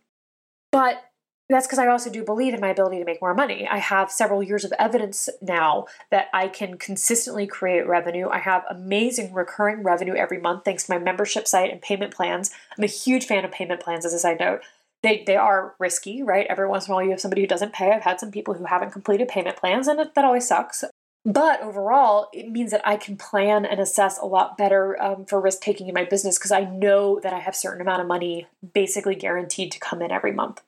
But 0.72 1.02
that's 1.48 1.66
because 1.66 1.78
I 1.78 1.88
also 1.88 2.10
do 2.10 2.24
believe 2.24 2.54
in 2.54 2.60
my 2.60 2.70
ability 2.70 2.98
to 2.98 3.04
make 3.04 3.20
more 3.20 3.34
money. 3.34 3.68
I 3.68 3.76
have 3.76 4.10
several 4.10 4.42
years 4.42 4.64
of 4.64 4.72
evidence 4.78 5.28
now 5.42 5.86
that 6.10 6.28
I 6.32 6.48
can 6.48 6.78
consistently 6.78 7.46
create 7.46 7.86
revenue. 7.86 8.28
I 8.30 8.38
have 8.38 8.64
amazing 8.70 9.34
recurring 9.34 9.82
revenue 9.82 10.14
every 10.14 10.40
month 10.40 10.64
thanks 10.64 10.84
to 10.84 10.92
my 10.92 10.98
membership 10.98 11.46
site 11.46 11.70
and 11.70 11.82
payment 11.82 12.14
plans. 12.14 12.50
I'm 12.76 12.84
a 12.84 12.88
huge 12.88 13.26
fan 13.26 13.44
of 13.44 13.52
payment 13.52 13.80
plans, 13.80 14.06
as 14.06 14.14
a 14.14 14.18
side 14.18 14.40
note. 14.40 14.62
They, 15.02 15.22
they 15.26 15.36
are 15.36 15.74
risky, 15.78 16.22
right? 16.22 16.46
Every 16.48 16.66
once 16.66 16.86
in 16.86 16.92
a 16.92 16.94
while, 16.94 17.04
you 17.04 17.10
have 17.10 17.20
somebody 17.20 17.42
who 17.42 17.46
doesn't 17.46 17.74
pay. 17.74 17.92
I've 17.92 18.02
had 18.02 18.20
some 18.20 18.30
people 18.30 18.54
who 18.54 18.64
haven't 18.64 18.92
completed 18.92 19.28
payment 19.28 19.58
plans, 19.58 19.86
and 19.86 19.98
that 19.98 20.24
always 20.24 20.48
sucks. 20.48 20.82
But 21.24 21.62
overall, 21.62 22.28
it 22.34 22.50
means 22.50 22.70
that 22.70 22.86
I 22.86 22.96
can 22.96 23.16
plan 23.16 23.64
and 23.64 23.80
assess 23.80 24.18
a 24.18 24.26
lot 24.26 24.58
better 24.58 25.02
um, 25.02 25.24
for 25.24 25.40
risk 25.40 25.62
taking 25.62 25.88
in 25.88 25.94
my 25.94 26.04
business 26.04 26.38
because 26.38 26.52
I 26.52 26.64
know 26.64 27.18
that 27.20 27.32
I 27.32 27.38
have 27.38 27.56
certain 27.56 27.80
amount 27.80 28.02
of 28.02 28.06
money 28.06 28.46
basically 28.74 29.14
guaranteed 29.14 29.72
to 29.72 29.80
come 29.80 30.02
in 30.02 30.10
every 30.10 30.32
month. 30.32 30.60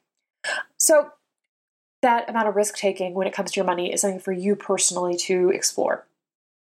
So, 0.78 1.10
that 2.02 2.28
amount 2.30 2.48
of 2.48 2.56
risk 2.56 2.76
taking 2.76 3.14
when 3.14 3.26
it 3.26 3.34
comes 3.34 3.50
to 3.50 3.56
your 3.56 3.66
money 3.66 3.92
is 3.92 4.00
something 4.00 4.20
for 4.20 4.32
you 4.32 4.54
personally 4.54 5.16
to 5.16 5.50
explore. 5.50 6.06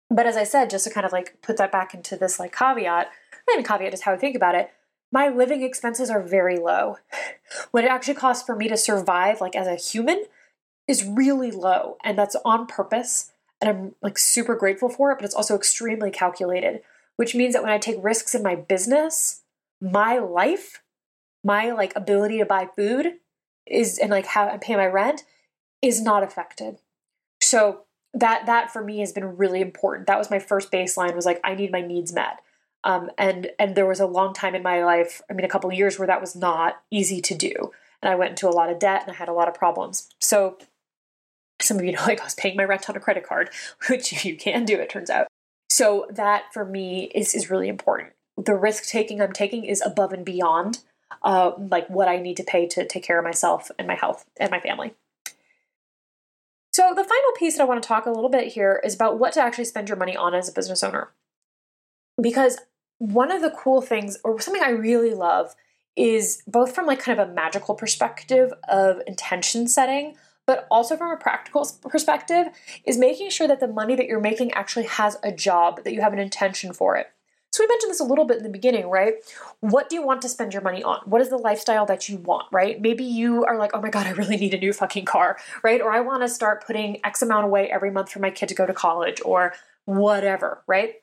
But 0.10 0.27
as 0.27 0.38
I 0.38 0.43
said, 0.43 0.69
just 0.69 0.83
to 0.86 0.93
kind 0.93 1.05
of 1.05 1.12
like 1.12 1.41
put 1.41 1.57
that 1.57 1.71
back 1.71 1.93
into 1.93 2.15
this 2.15 2.39
like 2.39 2.55
caveat, 2.55 3.10
and 3.53 3.65
caveat 3.65 3.93
is 3.93 4.01
how 4.01 4.13
I 4.13 4.17
think 4.17 4.36
about 4.36 4.55
it, 4.55 4.71
my 5.12 5.27
living 5.27 5.63
expenses 5.63 6.10
are 6.10 6.21
very 6.21 6.57
low. 6.57 6.98
What 7.71 7.83
it 7.83 7.91
actually 7.91 8.13
costs 8.13 8.45
for 8.45 8.55
me 8.55 8.69
to 8.69 8.77
survive, 8.77 9.41
like 9.41 9.57
as 9.57 9.67
a 9.67 9.75
human, 9.75 10.24
is 10.88 11.03
really 11.03 11.51
low. 11.51 11.98
And 12.01 12.17
that's 12.17 12.38
on 12.45 12.65
purpose 12.65 13.30
and 13.62 13.70
I'm 13.70 13.96
like 14.01 14.18
super 14.18 14.56
grateful 14.56 14.89
for 14.89 15.12
it, 15.12 15.15
but 15.15 15.25
it's 15.25 15.36
also 15.36 15.56
extremely 15.56 16.12
calculated, 16.12 16.82
which 17.15 17.36
means 17.36 17.53
that 17.53 17.62
when 17.62 17.72
I 17.72 17.77
take 17.77 18.03
risks 18.03 18.34
in 18.34 18.41
my 18.41 18.56
business, 18.56 19.44
my 19.80 20.18
life, 20.18 20.82
my 21.44 21.72
like 21.72 21.96
ability 21.96 22.39
to 22.39 22.46
buy 22.46 22.68
food 22.75 23.13
is 23.68 24.00
and 24.00 24.10
like 24.10 24.25
how 24.25 24.48
I 24.48 24.58
pay 24.58 24.75
my 24.75 24.88
rent 24.88 25.24
is 25.82 26.01
not 26.01 26.24
affected. 26.24 26.77
So 27.41 27.82
that 28.13 28.46
that 28.48 28.72
for 28.72 28.84
me 28.84 29.00
has 29.00 29.12
been 29.12 29.38
really 29.38 29.62
important. 29.62 30.08
That 30.08 30.18
was 30.18 30.30
my 30.30 30.39
first 30.39 30.72
baseline 30.72 31.15
was 31.15 31.25
like 31.25 31.39
I 31.44 31.56
need 31.56 31.72
my 31.72 31.82
needs 31.82 32.13
met. 32.13 32.39
Um, 32.84 33.12
and 33.18 33.51
and 33.60 33.75
there 33.75 33.86
was 33.86 34.00
a 34.00 34.08
long 34.08 34.34
time 34.34 34.56
in 34.56 34.63
my 34.63 34.84
life, 34.84 35.22
I 35.30 35.34
mean 35.34 35.46
a 35.46 35.50
couple 35.50 35.72
years 35.72 36.00
where 36.00 36.08
that 36.08 36.22
was 36.22 36.36
not 36.36 36.82
easy 36.89 37.22
to 37.22 37.36
do. 37.36 37.72
And 38.01 38.12
I 38.12 38.15
went 38.15 38.32
into 38.32 38.50
a 38.50 38.50
lot 38.50 38.71
of 38.71 38.80
debt 38.80 39.04
and 39.04 39.12
I 39.12 39.15
had 39.15 39.30
a 39.30 39.34
lot 39.34 39.47
of 39.47 39.54
problems. 39.54 40.10
So 40.19 40.58
some 41.63 41.78
of 41.78 41.86
you 41.86 41.93
know, 41.93 42.04
like 42.06 42.19
I 42.21 42.24
was 42.24 42.36
paying 42.36 42.56
my 42.56 42.63
rent 42.63 42.89
on 42.89 42.95
a 42.95 43.00
credit 43.00 43.26
card, 43.26 43.50
which 43.89 44.26
you 44.26 44.36
can 44.36 44.65
do, 44.65 44.80
it 44.80 44.89
turns 44.89 45.10
out. 45.10 45.28
So 45.69 46.08
that 46.12 46.54
for 46.54 46.65
me 46.65 47.12
is, 47.15 47.34
is 47.34 47.50
really 47.50 47.69
important. 47.69 48.13
The 48.38 48.56
risk 48.56 48.86
taking 48.86 49.21
I'm 49.21 49.34
taking 49.34 49.63
is 49.63 49.82
above 49.82 50.13
and 50.13 50.26
beyond 50.26 50.80
uh, 51.24 51.52
like 51.58 51.88
what 51.89 52.08
I 52.08 52.17
need 52.17 52.38
to 52.38 52.43
pay 52.43 52.67
to 52.67 52.86
take 52.86 53.04
care 53.04 53.19
of 53.19 53.24
myself 53.24 53.71
and 53.78 53.88
my 53.88 53.95
health 53.95 54.26
and 54.38 54.52
my 54.52 54.60
family. 54.60 54.93
So 56.74 56.93
the 56.95 57.04
final 57.04 57.32
piece 57.38 57.58
that 57.58 57.63
I 57.63 57.65
want 57.65 57.84
to 57.84 57.88
talk 57.88 58.06
a 58.06 58.12
little 58.12 58.30
bit 58.30 58.54
here 58.54 58.82
is 58.84 58.95
about 58.95 59.19
what 59.19 59.34
to 59.34 59.41
actually 59.41 59.65
spend 59.65 59.89
your 59.89 59.97
money 59.97 60.15
on 60.15 60.34
as 60.34 60.47
a 60.47 60.54
business 60.54 60.84
owner. 60.84 61.10
Because 62.21 62.60
one 62.97 63.32
of 63.32 63.41
the 63.41 63.52
cool 63.52 63.82
things, 63.82 64.17
or 64.24 64.39
something 64.39 64.63
I 64.63 64.69
really 64.69 65.13
love, 65.13 65.54
is 65.97 66.41
both 66.47 66.74
from 66.74 66.86
like 66.86 67.00
kind 67.00 67.19
of 67.19 67.28
a 67.28 67.34
magical 67.34 67.76
perspective 67.76 68.54
of 68.69 69.02
intention 69.06 69.67
setting, 69.67 70.15
but 70.51 70.67
also 70.69 70.97
from 70.97 71.11
a 71.11 71.15
practical 71.15 71.65
perspective, 71.89 72.47
is 72.83 72.97
making 72.97 73.29
sure 73.29 73.47
that 73.47 73.61
the 73.61 73.69
money 73.69 73.95
that 73.95 74.07
you're 74.07 74.19
making 74.19 74.51
actually 74.51 74.83
has 74.83 75.15
a 75.23 75.31
job, 75.31 75.85
that 75.85 75.93
you 75.93 76.01
have 76.01 76.11
an 76.11 76.19
intention 76.19 76.73
for 76.73 76.97
it. 76.97 77.07
So 77.53 77.63
we 77.63 77.67
mentioned 77.67 77.89
this 77.89 78.01
a 78.01 78.03
little 78.03 78.25
bit 78.25 78.35
in 78.35 78.43
the 78.43 78.49
beginning, 78.49 78.89
right? 78.89 79.13
What 79.61 79.87
do 79.87 79.95
you 79.95 80.05
want 80.05 80.21
to 80.23 80.27
spend 80.27 80.51
your 80.51 80.61
money 80.61 80.83
on? 80.83 80.99
What 81.05 81.21
is 81.21 81.29
the 81.29 81.37
lifestyle 81.37 81.85
that 81.85 82.09
you 82.09 82.17
want, 82.17 82.47
right? 82.51 82.81
Maybe 82.81 83.05
you 83.05 83.45
are 83.45 83.57
like, 83.57 83.71
oh 83.73 83.79
my 83.79 83.89
God, 83.89 84.07
I 84.07 84.11
really 84.11 84.35
need 84.35 84.53
a 84.53 84.57
new 84.57 84.73
fucking 84.73 85.05
car, 85.05 85.37
right? 85.63 85.79
Or 85.79 85.93
I 85.93 86.01
want 86.01 86.21
to 86.23 86.27
start 86.27 86.65
putting 86.67 86.99
X 87.05 87.21
amount 87.21 87.45
away 87.45 87.69
every 87.71 87.91
month 87.91 88.11
for 88.11 88.19
my 88.19 88.29
kid 88.29 88.49
to 88.49 88.55
go 88.55 88.65
to 88.65 88.73
college 88.73 89.21
or 89.23 89.53
whatever, 89.85 90.63
right? 90.67 90.95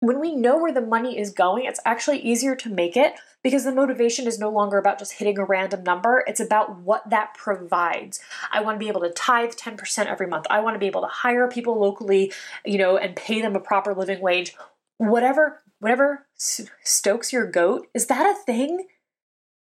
When 0.00 0.18
we 0.18 0.34
know 0.34 0.56
where 0.56 0.72
the 0.72 0.80
money 0.80 1.18
is 1.18 1.30
going, 1.30 1.66
it's 1.66 1.80
actually 1.84 2.20
easier 2.20 2.56
to 2.56 2.70
make 2.70 2.96
it 2.96 3.14
because 3.42 3.64
the 3.64 3.74
motivation 3.74 4.26
is 4.26 4.38
no 4.38 4.48
longer 4.48 4.78
about 4.78 4.98
just 4.98 5.12
hitting 5.12 5.38
a 5.38 5.44
random 5.44 5.82
number. 5.82 6.24
It's 6.26 6.40
about 6.40 6.78
what 6.78 7.08
that 7.10 7.34
provides. 7.34 8.18
I 8.50 8.62
want 8.62 8.76
to 8.76 8.78
be 8.78 8.88
able 8.88 9.02
to 9.02 9.10
tithe 9.10 9.52
10% 9.52 10.06
every 10.06 10.26
month. 10.26 10.46
I 10.48 10.60
want 10.60 10.74
to 10.74 10.78
be 10.78 10.86
able 10.86 11.02
to 11.02 11.06
hire 11.06 11.48
people 11.48 11.78
locally, 11.78 12.32
you 12.64 12.78
know, 12.78 12.96
and 12.96 13.14
pay 13.14 13.42
them 13.42 13.54
a 13.54 13.60
proper 13.60 13.94
living 13.94 14.20
wage. 14.22 14.54
Whatever, 14.96 15.60
whatever 15.80 16.26
stokes 16.36 17.32
your 17.32 17.50
goat. 17.50 17.86
Is 17.92 18.06
that 18.06 18.24
a 18.24 18.42
thing? 18.44 18.88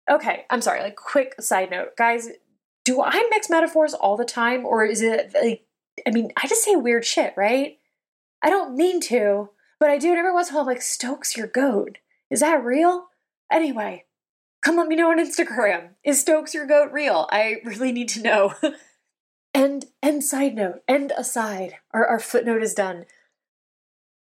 Okay, 0.09 0.45
I'm 0.51 0.63
sorry. 0.63 0.83
Like, 0.83 0.97
quick 0.97 1.41
side 1.41 1.71
note, 1.71 1.97
guys. 1.97 2.29
Do 2.85 3.03
I 3.03 3.27
mix 3.31 3.51
metaphors 3.51 3.93
all 3.93 4.17
the 4.17 4.25
time, 4.25 4.65
or 4.65 4.85
is 4.85 5.03
it 5.03 5.33
like? 5.35 5.67
I 6.07 6.11
mean, 6.11 6.31
I 6.43 6.47
just 6.47 6.65
say 6.65 6.77
weird 6.77 7.05
shit, 7.05 7.35
right? 7.37 7.79
I 8.41 8.51
don't 8.51 8.77
mean 8.77 9.01
to, 9.03 9.51
but 9.81 9.91
I 9.91 9.99
do 9.99 10.13
it 10.13 10.19
every 10.19 10.33
once 10.33 10.51
in 10.51 10.55
a 10.55 10.59
while. 10.59 10.67
Like, 10.67 10.83
stokes 10.83 11.37
your 11.37 11.47
goat. 11.47 11.99
Is 12.31 12.41
that 12.41 12.65
real? 12.65 13.07
Anyway, 13.51 14.05
come 14.63 14.77
let 14.77 14.89
me 14.89 14.97
know 14.97 15.11
on 15.11 15.19
Instagram. 15.19 15.91
Is 16.05 16.21
Stokes 16.21 16.55
your 16.55 16.67
goat 16.67 16.93
real? 16.93 17.29
I 17.31 17.57
really 17.65 17.93
need 17.93 18.09
to 18.11 18.23
know. 18.23 18.55
and 19.55 19.87
and 20.03 20.23
side 20.23 20.55
note, 20.55 20.83
and 20.87 21.13
aside, 21.17 21.77
our, 21.93 22.07
our 22.07 22.21
footnote 22.21 22.63
is 22.63 22.75
done. 22.75 23.07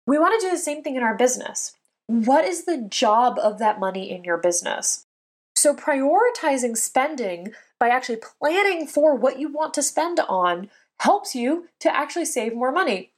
We 0.08 0.17
want 0.17 0.39
to 0.39 0.47
do 0.47 0.51
the 0.51 0.58
same 0.58 0.84
thing 0.84 0.95
in 0.95 1.04
our 1.04 1.15
business. 1.15 1.75
What 2.08 2.45
is 2.45 2.65
the 2.65 2.88
job 2.89 3.38
of 3.39 3.60
that 3.60 3.80
money 3.80 4.10
in 4.10 4.23
your 4.23 4.38
business? 4.38 5.06
So, 5.56 5.75
prioritizing 5.75 6.77
spending 6.77 7.54
by 7.80 7.89
actually 7.89 8.19
planning 8.39 8.88
for 8.88 9.15
what 9.15 9.39
you 9.39 9.51
want 9.51 9.73
to 9.75 9.84
spend 9.84 10.19
on 10.27 10.69
helps 11.01 11.36
you 11.36 11.67
to 11.80 11.95
actually 11.95 12.25
save 12.25 12.56
more 12.56 12.71
money. 12.71 13.12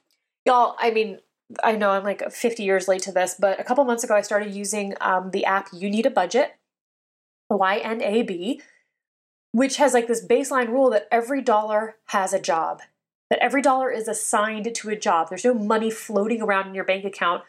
Y'all, 0.44 0.76
I 0.78 0.90
mean, 0.90 1.20
I 1.62 1.72
know 1.72 1.90
I'm 1.90 2.04
like 2.04 2.30
50 2.30 2.62
years 2.62 2.88
late 2.88 3.02
to 3.02 3.12
this, 3.12 3.36
but 3.38 3.60
a 3.60 3.64
couple 3.64 3.84
months 3.84 4.04
ago 4.04 4.14
I 4.14 4.22
started 4.22 4.54
using 4.54 4.94
um, 5.00 5.30
the 5.30 5.44
app 5.44 5.68
You 5.72 5.90
Need 5.90 6.06
a 6.06 6.10
Budget, 6.10 6.54
YNAB, 7.52 8.60
which 9.52 9.76
has 9.76 9.94
like 9.94 10.06
this 10.06 10.24
baseline 10.24 10.68
rule 10.68 10.90
that 10.90 11.06
every 11.12 11.42
dollar 11.42 11.96
has 12.06 12.32
a 12.32 12.40
job, 12.40 12.80
that 13.30 13.38
every 13.40 13.62
dollar 13.62 13.90
is 13.90 14.08
assigned 14.08 14.74
to 14.74 14.90
a 14.90 14.96
job. 14.96 15.28
There's 15.28 15.44
no 15.44 15.54
money 15.54 15.90
floating 15.90 16.42
around 16.42 16.68
in 16.68 16.74
your 16.74 16.84
bank 16.84 17.04
account. 17.04 17.42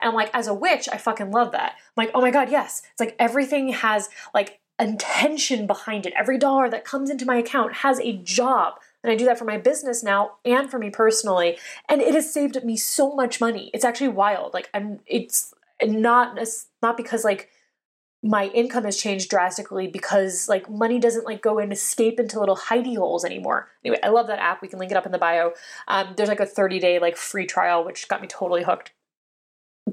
And 0.00 0.14
like 0.14 0.30
as 0.32 0.46
a 0.46 0.54
witch, 0.54 0.88
I 0.92 0.98
fucking 0.98 1.32
love 1.32 1.52
that. 1.52 1.72
I'm 1.72 2.04
like, 2.04 2.10
oh 2.14 2.20
my 2.20 2.30
god, 2.30 2.50
yes. 2.50 2.82
It's 2.92 3.00
like 3.00 3.16
everything 3.18 3.70
has 3.70 4.08
like 4.34 4.60
intention 4.78 5.66
behind 5.66 6.06
it. 6.06 6.12
Every 6.16 6.38
dollar 6.38 6.70
that 6.70 6.84
comes 6.84 7.10
into 7.10 7.26
my 7.26 7.36
account 7.36 7.74
has 7.74 7.98
a 8.00 8.12
job. 8.18 8.74
And 9.02 9.12
I 9.12 9.16
do 9.16 9.24
that 9.26 9.38
for 9.38 9.44
my 9.44 9.58
business 9.58 10.02
now 10.02 10.32
and 10.44 10.70
for 10.70 10.78
me 10.78 10.90
personally. 10.90 11.56
And 11.88 12.00
it 12.00 12.14
has 12.14 12.32
saved 12.32 12.62
me 12.64 12.76
so 12.76 13.14
much 13.14 13.40
money. 13.40 13.70
It's 13.72 13.84
actually 13.84 14.08
wild. 14.08 14.54
Like 14.54 14.68
I'm 14.74 15.00
it's 15.06 15.54
not 15.82 16.38
it's 16.38 16.66
not 16.82 16.96
because 16.96 17.24
like 17.24 17.50
my 18.22 18.46
income 18.48 18.84
has 18.84 19.00
changed 19.00 19.30
drastically 19.30 19.86
because 19.86 20.48
like 20.48 20.68
money 20.68 20.98
doesn't 20.98 21.24
like 21.24 21.40
go 21.40 21.58
and 21.58 21.72
escape 21.72 22.18
into 22.18 22.40
little 22.40 22.56
hidey 22.56 22.96
holes 22.96 23.24
anymore. 23.24 23.68
Anyway, 23.84 24.00
I 24.02 24.08
love 24.08 24.26
that 24.26 24.40
app. 24.40 24.60
We 24.60 24.68
can 24.68 24.80
link 24.80 24.90
it 24.90 24.96
up 24.96 25.06
in 25.06 25.12
the 25.12 25.18
bio. 25.18 25.52
Um, 25.86 26.14
there's 26.16 26.28
like 26.28 26.40
a 26.40 26.46
30 26.46 26.80
day 26.80 26.98
like 26.98 27.16
free 27.16 27.46
trial, 27.46 27.84
which 27.84 28.08
got 28.08 28.20
me 28.20 28.26
totally 28.26 28.64
hooked. 28.64 28.92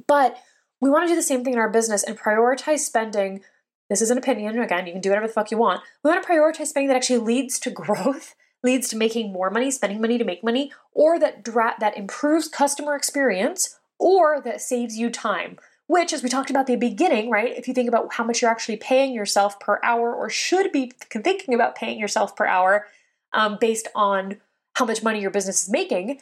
But 0.08 0.38
we 0.82 0.90
want 0.90 1.06
to 1.06 1.12
do 1.12 1.16
the 1.16 1.22
same 1.22 1.44
thing 1.44 1.54
in 1.54 1.60
our 1.60 1.70
business 1.70 2.04
and 2.04 2.18
prioritize 2.18 2.80
spending. 2.80 3.42
This 3.90 4.02
is 4.02 4.10
an 4.10 4.18
opinion. 4.18 4.60
Again, 4.60 4.88
you 4.88 4.94
can 4.94 5.02
do 5.02 5.10
whatever 5.10 5.28
the 5.28 5.34
fuck 5.34 5.52
you 5.52 5.58
want. 5.58 5.82
We 6.04 6.10
want 6.10 6.24
to 6.24 6.28
prioritize 6.28 6.68
spending 6.68 6.88
that 6.88 6.98
actually 6.98 7.20
leads 7.20 7.60
to 7.60 7.70
growth 7.72 8.34
leads 8.66 8.90
to 8.90 8.98
making 8.98 9.32
more 9.32 9.50
money, 9.50 9.72
spending 9.72 10.02
money 10.02 10.18
to 10.18 10.26
make 10.26 10.44
money, 10.44 10.72
or 10.94 11.18
that 11.20 11.44
dra- 11.44 11.76
that 11.80 11.98
improves 11.98 12.50
customer 12.50 12.96
experience, 12.96 13.80
or 13.98 14.42
that 14.42 14.60
saves 14.60 14.98
you 14.98 15.10
time. 15.10 15.58
Which, 15.88 16.12
as 16.12 16.24
we 16.24 16.30
talked 16.30 16.50
about 16.50 16.62
at 16.62 16.68
the 16.68 16.76
beginning, 16.76 17.30
right? 17.30 17.56
If 17.56 17.68
you 17.68 17.74
think 17.74 17.88
about 17.88 18.16
how 18.16 18.24
much 18.24 18.42
you're 18.42 18.52
actually 18.52 18.78
paying 18.78 19.14
yourself 19.14 19.60
per 19.60 19.80
hour, 19.84 20.14
or 20.14 20.30
should 20.30 20.72
be 20.72 20.92
thinking 21.00 21.54
about 21.54 21.76
paying 21.76 22.00
yourself 22.00 22.36
per 22.36 22.46
hour, 22.46 22.88
um, 23.32 23.58
based 23.62 23.88
on 23.94 24.38
how 24.74 24.86
much 24.86 25.04
money 25.04 25.22
your 25.22 25.30
business 25.30 25.64
is 25.64 25.70
making, 25.70 26.22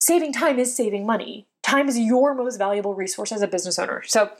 saving 0.00 0.32
time 0.32 0.58
is 0.58 0.74
saving 0.74 1.04
money. 1.04 1.46
Time 1.62 1.88
is 1.88 1.98
your 1.98 2.34
most 2.34 2.56
valuable 2.56 2.94
resource 2.94 3.32
as 3.32 3.42
a 3.42 3.48
business 3.48 3.78
owner. 3.78 4.02
So, 4.06 4.30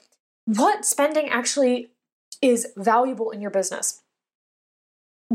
what 0.46 0.84
spending 0.84 1.28
actually 1.28 1.90
is 2.40 2.68
valuable 2.76 3.30
in 3.30 3.40
your 3.40 3.50
business? 3.50 4.02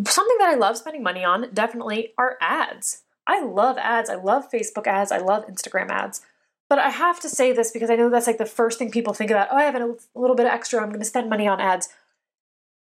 Something 0.07 0.37
that 0.39 0.49
I 0.49 0.55
love 0.55 0.77
spending 0.77 1.03
money 1.03 1.23
on 1.23 1.53
definitely 1.53 2.13
are 2.17 2.37
ads. 2.41 3.03
I 3.27 3.43
love 3.43 3.77
ads. 3.77 4.09
I 4.09 4.15
love 4.15 4.51
Facebook 4.51 4.87
ads. 4.87 5.11
I 5.11 5.17
love 5.17 5.47
Instagram 5.47 5.89
ads. 5.89 6.21
But 6.69 6.79
I 6.79 6.89
have 6.89 7.19
to 7.21 7.29
say 7.29 7.53
this 7.53 7.71
because 7.71 7.89
I 7.89 7.95
know 7.95 8.09
that's 8.09 8.27
like 8.27 8.37
the 8.37 8.45
first 8.45 8.79
thing 8.79 8.91
people 8.91 9.13
think 9.13 9.31
about. 9.31 9.49
Oh, 9.51 9.57
I 9.57 9.63
have 9.63 9.75
a 9.75 9.95
little 10.15 10.35
bit 10.35 10.47
of 10.47 10.51
extra. 10.51 10.81
I'm 10.81 10.89
going 10.89 10.99
to 10.99 11.05
spend 11.05 11.29
money 11.29 11.47
on 11.47 11.61
ads. 11.61 11.89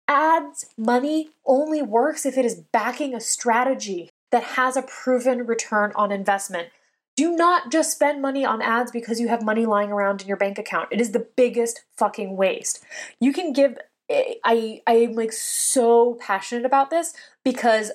Ads 0.08 0.66
money 0.76 1.30
only 1.44 1.82
works 1.82 2.24
if 2.24 2.38
it 2.38 2.44
is 2.44 2.54
backing 2.72 3.14
a 3.14 3.20
strategy 3.20 4.10
that 4.30 4.42
has 4.42 4.76
a 4.76 4.82
proven 4.82 5.46
return 5.46 5.92
on 5.94 6.10
investment. 6.10 6.68
Do 7.14 7.34
not 7.34 7.70
just 7.70 7.92
spend 7.92 8.22
money 8.22 8.44
on 8.44 8.62
ads 8.62 8.90
because 8.90 9.20
you 9.20 9.28
have 9.28 9.42
money 9.42 9.66
lying 9.66 9.90
around 9.90 10.22
in 10.22 10.28
your 10.28 10.36
bank 10.36 10.58
account. 10.58 10.88
It 10.90 11.00
is 11.00 11.12
the 11.12 11.26
biggest 11.36 11.84
fucking 11.96 12.36
waste. 12.36 12.82
You 13.20 13.32
can 13.32 13.52
give 13.52 13.76
I 14.10 14.82
I 14.86 14.92
am 14.92 15.12
like 15.12 15.32
so 15.32 16.14
passionate 16.20 16.64
about 16.64 16.90
this 16.90 17.12
because 17.44 17.92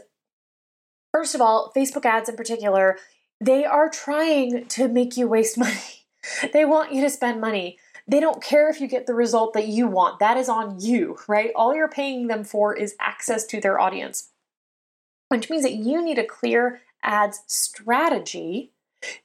first 1.12 1.36
of 1.36 1.41
all, 1.41 1.71
Facebook 1.76 2.06
ads 2.06 2.30
in 2.30 2.36
particular, 2.36 2.97
they 3.39 3.65
are 3.65 3.89
trying 3.89 4.65
to 4.67 4.88
make 4.88 5.17
you 5.17 5.28
waste 5.28 5.58
money. 5.58 6.06
they 6.54 6.65
want 6.65 6.93
you 6.93 7.02
to 7.02 7.10
spend 7.10 7.41
money. 7.41 7.78
They 8.08 8.19
don't 8.19 8.43
care 8.43 8.69
if 8.69 8.82
you 8.82 8.88
get 8.88 9.08
the 9.08 9.13
result 9.13 9.54
that 9.54 9.67
you 9.67 9.88
want. 9.88 10.19
That 10.19 10.38
is 10.38 10.49
on 10.49 10.80
you, 10.82 11.17
right? 11.28 11.52
All 11.56 11.73
you're 11.73 11.88
paying 11.88 12.28
them 12.28 12.43
for 12.43 12.76
is 12.76 12.95
access 12.99 13.45
to 13.45 13.62
their 13.62 13.80
audience. 13.80 14.30
Which 15.30 15.49
means 15.49 15.63
that 15.63 15.73
you 15.73 16.04
need 16.04 16.19
a 16.19 16.26
clear 16.26 16.82
ads 17.02 17.41
strategy 17.47 18.71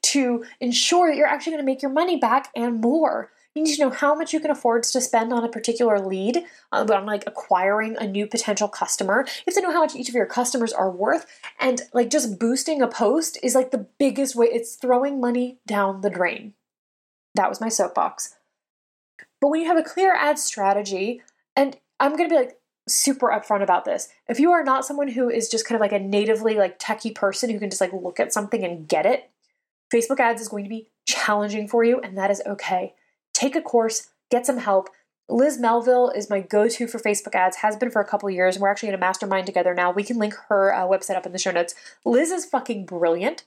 to 0.03 0.44
ensure 0.61 1.09
that 1.09 1.16
you're 1.16 1.27
actually 1.27 1.53
going 1.53 1.62
to 1.62 1.70
make 1.70 1.83
your 1.83 1.92
money 1.92 2.16
back 2.16 2.48
and 2.55 2.81
more. 2.81 3.33
You 3.54 3.64
need 3.64 3.74
to 3.74 3.82
know 3.82 3.90
how 3.90 4.14
much 4.14 4.32
you 4.32 4.40
can 4.40 4.50
afford 4.50 4.84
to 4.84 5.00
spend 5.00 5.32
on 5.32 5.42
a 5.42 5.48
particular 5.48 5.98
lead, 5.98 6.44
uh, 6.70 6.87
on 6.92 7.06
like 7.06 7.24
acquiring 7.26 7.96
a 7.96 8.06
new 8.06 8.26
potential 8.26 8.68
customer. 8.68 9.24
You 9.26 9.42
have 9.46 9.54
to 9.54 9.62
know 9.62 9.72
how 9.72 9.80
much 9.80 9.96
each 9.96 10.08
of 10.08 10.14
your 10.14 10.26
customers 10.26 10.72
are 10.72 10.90
worth, 10.90 11.26
and 11.58 11.82
like 11.92 12.11
just 12.11 12.38
boosting 12.38 12.82
a 12.82 12.87
post 12.87 13.38
is 13.42 13.54
like 13.54 13.70
the 13.70 13.87
biggest 13.98 14.37
way. 14.37 14.46
It's 14.46 14.76
throwing 14.76 15.20
money 15.20 15.58
down 15.66 16.02
the 16.02 16.11
drain. 16.11 16.54
That 17.34 17.48
was 17.48 17.61
my 17.61 17.68
soapbox. 17.68 18.37
But 19.40 19.48
when 19.48 19.61
you 19.61 19.66
have 19.66 19.76
a 19.76 19.82
clear 19.82 20.14
ad 20.14 20.38
strategy, 20.38 21.22
and 21.56 21.76
I'm 21.98 22.16
gonna 22.16 22.28
be 22.28 22.37
like 22.37 22.58
super 22.87 23.28
upfront 23.28 23.62
about 23.62 23.84
this. 23.84 24.08
If 24.28 24.40
you 24.40 24.52
are 24.52 24.64
not 24.64 24.84
someone 24.84 25.08
who 25.08 25.28
is 25.28 25.48
just 25.48 25.66
kind 25.66 25.76
of 25.76 25.80
like 25.80 25.92
a 25.92 25.98
natively 25.98 26.54
like 26.54 26.78
techie 26.78 27.14
person 27.14 27.50
who 27.50 27.58
can 27.58 27.70
just 27.70 27.80
like 27.80 27.92
look 27.92 28.20
at 28.20 28.32
something 28.32 28.64
and 28.64 28.88
get 28.88 29.04
it, 29.04 29.30
Facebook 29.92 30.20
ads 30.20 30.40
is 30.40 30.48
going 30.48 30.64
to 30.64 30.70
be 30.70 30.90
challenging 31.06 31.66
for 31.66 31.82
you, 31.82 31.98
and 32.00 32.16
that 32.16 32.30
is 32.30 32.42
okay 32.46 32.94
take 33.38 33.55
a 33.55 33.62
course, 33.62 34.09
get 34.31 34.44
some 34.44 34.59
help. 34.59 34.88
Liz 35.29 35.59
Melville 35.59 36.11
is 36.11 36.31
my 36.31 36.40
go 36.40 36.68
to 36.68 36.87
for 36.87 36.98
Facebook 36.98 37.35
ads, 37.35 37.59
has 37.59 37.77
been 37.77 37.90
for 37.90 38.01
a 38.01 38.05
couple 38.05 38.29
years, 38.31 38.57
and 38.57 38.62
we're 38.62 38.70
actually 38.70 38.88
in 38.88 38.94
a 38.94 38.98
mastermind 38.98 39.46
together 39.46 39.74
now. 39.74 39.90
We 39.92 40.03
can 40.03 40.18
link 40.18 40.35
her 40.48 40.74
uh, 40.74 40.87
website 40.87 41.16
up 41.16 41.27
in 41.27 41.33
the 41.33 41.38
show 41.38 41.51
notes. 41.51 41.74
Liz 42.05 42.31
is 42.31 42.46
fucking 42.46 42.87
brilliant. 42.87 43.44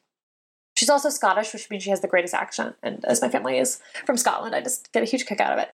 She's 0.77 0.89
also 0.89 1.09
Scottish, 1.09 1.53
which 1.53 1.69
means 1.69 1.83
she 1.83 1.89
has 1.89 2.01
the 2.01 2.07
greatest 2.07 2.33
accent. 2.33 2.75
And 2.81 3.03
as 3.05 3.21
my 3.21 3.29
family 3.29 3.57
is 3.57 3.81
from 4.05 4.15
Scotland, 4.15 4.55
I 4.55 4.61
just 4.61 4.91
get 4.93 5.03
a 5.03 5.07
huge 5.07 5.25
kick 5.25 5.41
out 5.41 5.53
of 5.53 5.59
it. 5.59 5.71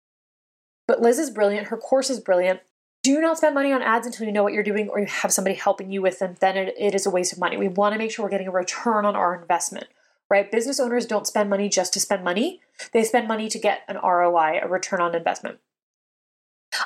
But 0.88 1.02
Liz 1.02 1.20
is 1.20 1.30
brilliant. 1.30 1.68
Her 1.68 1.78
course 1.78 2.10
is 2.10 2.20
brilliant. 2.20 2.62
Do 3.04 3.22
not 3.22 3.38
spend 3.38 3.54
money 3.54 3.72
on 3.72 3.82
ads 3.82 4.08
until 4.08 4.26
you 4.26 4.34
know 4.34 4.44
what 4.44 4.54
you're 4.54 4.64
doing 4.64 4.90
or 4.90 5.00
you 5.00 5.06
have 5.06 5.32
somebody 5.32 5.56
helping 5.56 5.92
you 5.92 6.02
with 6.02 6.20
them. 6.20 6.36
Then 6.40 6.58
it, 6.58 6.74
it 6.78 6.96
is 6.96 7.06
a 7.06 7.12
waste 7.12 7.34
of 7.34 7.40
money. 7.40 7.58
We 7.58 7.68
want 7.68 7.94
to 7.94 8.00
make 8.00 8.12
sure 8.12 8.26
we're 8.26 8.32
getting 8.32 8.48
a 8.48 8.52
return 8.52 9.06
on 9.06 9.16
our 9.16 9.40
investment 9.40 9.88
right? 10.30 10.52
Business 10.52 10.80
owners 10.80 11.06
don't 11.06 11.28
spend 11.28 11.50
money 11.50 11.70
just 11.70 11.94
to 11.94 12.00
spend 12.00 12.24
money, 12.24 12.62
they 12.94 13.04
spend 13.04 13.28
money 13.28 13.50
to 13.50 13.60
get 13.60 13.82
an 13.88 13.98
ROI, 14.04 14.60
a 14.62 14.68
return 14.68 15.02
on 15.02 15.16
investment. 15.16 15.60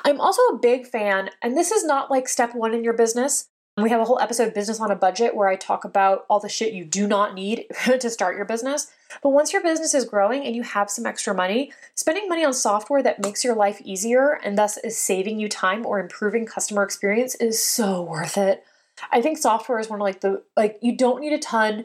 I'm 0.04 0.20
also 0.20 0.42
a 0.42 0.58
big 0.58 0.86
fan, 0.86 1.30
and 1.42 1.56
this 1.56 1.70
is 1.70 1.84
not 1.84 2.10
like 2.10 2.28
step 2.28 2.54
one 2.54 2.74
in 2.74 2.84
your 2.84 2.92
business. 2.94 3.48
We 3.78 3.88
have 3.88 4.02
a 4.02 4.04
whole 4.04 4.20
episode, 4.20 4.52
Business 4.52 4.80
on 4.80 4.90
a 4.90 4.96
Budget, 4.96 5.34
where 5.34 5.48
I 5.48 5.56
talk 5.56 5.84
about 5.84 6.26
all 6.28 6.40
the 6.40 6.48
shit 6.48 6.74
you 6.74 6.84
do 6.84 7.06
not 7.06 7.34
need 7.34 7.64
to 7.84 8.10
start 8.10 8.36
your 8.36 8.44
business. 8.44 8.92
But 9.22 9.30
once 9.30 9.52
your 9.52 9.62
business 9.62 9.94
is 9.94 10.04
growing 10.04 10.44
and 10.44 10.54
you 10.54 10.62
have 10.62 10.90
some 10.90 11.06
extra 11.06 11.34
money, 11.34 11.72
spending 11.94 12.28
money 12.28 12.44
on 12.44 12.52
software 12.52 13.02
that 13.02 13.22
makes 13.22 13.42
your 13.42 13.54
life 13.54 13.80
easier 13.82 14.38
and 14.44 14.58
thus 14.58 14.76
is 14.78 14.98
saving 14.98 15.38
you 15.38 15.48
time 15.48 15.86
or 15.86 16.00
improving 16.00 16.44
customer 16.44 16.82
experience 16.82 17.34
is 17.36 17.62
so 17.62 18.02
worth 18.02 18.36
it. 18.36 18.62
I 19.10 19.22
think 19.22 19.38
software 19.38 19.78
is 19.78 19.88
one 19.88 20.00
of 20.00 20.04
like 20.04 20.20
the 20.20 20.42
like 20.54 20.78
you 20.82 20.94
don't 20.94 21.20
need 21.20 21.32
a 21.32 21.38
ton 21.38 21.84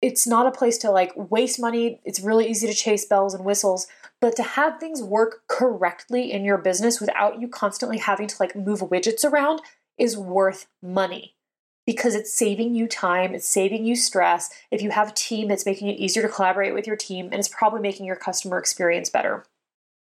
it's 0.00 0.26
not 0.26 0.46
a 0.46 0.56
place 0.56 0.78
to 0.78 0.90
like 0.90 1.12
waste 1.16 1.60
money. 1.60 2.00
It's 2.04 2.20
really 2.20 2.48
easy 2.48 2.66
to 2.66 2.74
chase 2.74 3.04
bells 3.04 3.34
and 3.34 3.44
whistles, 3.44 3.86
but 4.20 4.36
to 4.36 4.42
have 4.42 4.78
things 4.78 5.02
work 5.02 5.42
correctly 5.48 6.30
in 6.32 6.44
your 6.44 6.58
business 6.58 7.00
without 7.00 7.40
you 7.40 7.48
constantly 7.48 7.98
having 7.98 8.28
to 8.28 8.36
like 8.38 8.54
move 8.54 8.80
widgets 8.80 9.24
around 9.24 9.60
is 9.96 10.16
worth 10.16 10.66
money 10.82 11.34
because 11.86 12.14
it's 12.14 12.32
saving 12.32 12.74
you 12.74 12.86
time, 12.86 13.34
it's 13.34 13.48
saving 13.48 13.84
you 13.84 13.96
stress. 13.96 14.50
If 14.70 14.82
you 14.82 14.90
have 14.90 15.10
a 15.10 15.14
team, 15.14 15.50
it's 15.50 15.66
making 15.66 15.88
it 15.88 15.98
easier 15.98 16.22
to 16.22 16.28
collaborate 16.28 16.74
with 16.74 16.86
your 16.86 16.96
team 16.96 17.26
and 17.26 17.36
it's 17.36 17.48
probably 17.48 17.80
making 17.80 18.06
your 18.06 18.16
customer 18.16 18.58
experience 18.58 19.10
better. 19.10 19.44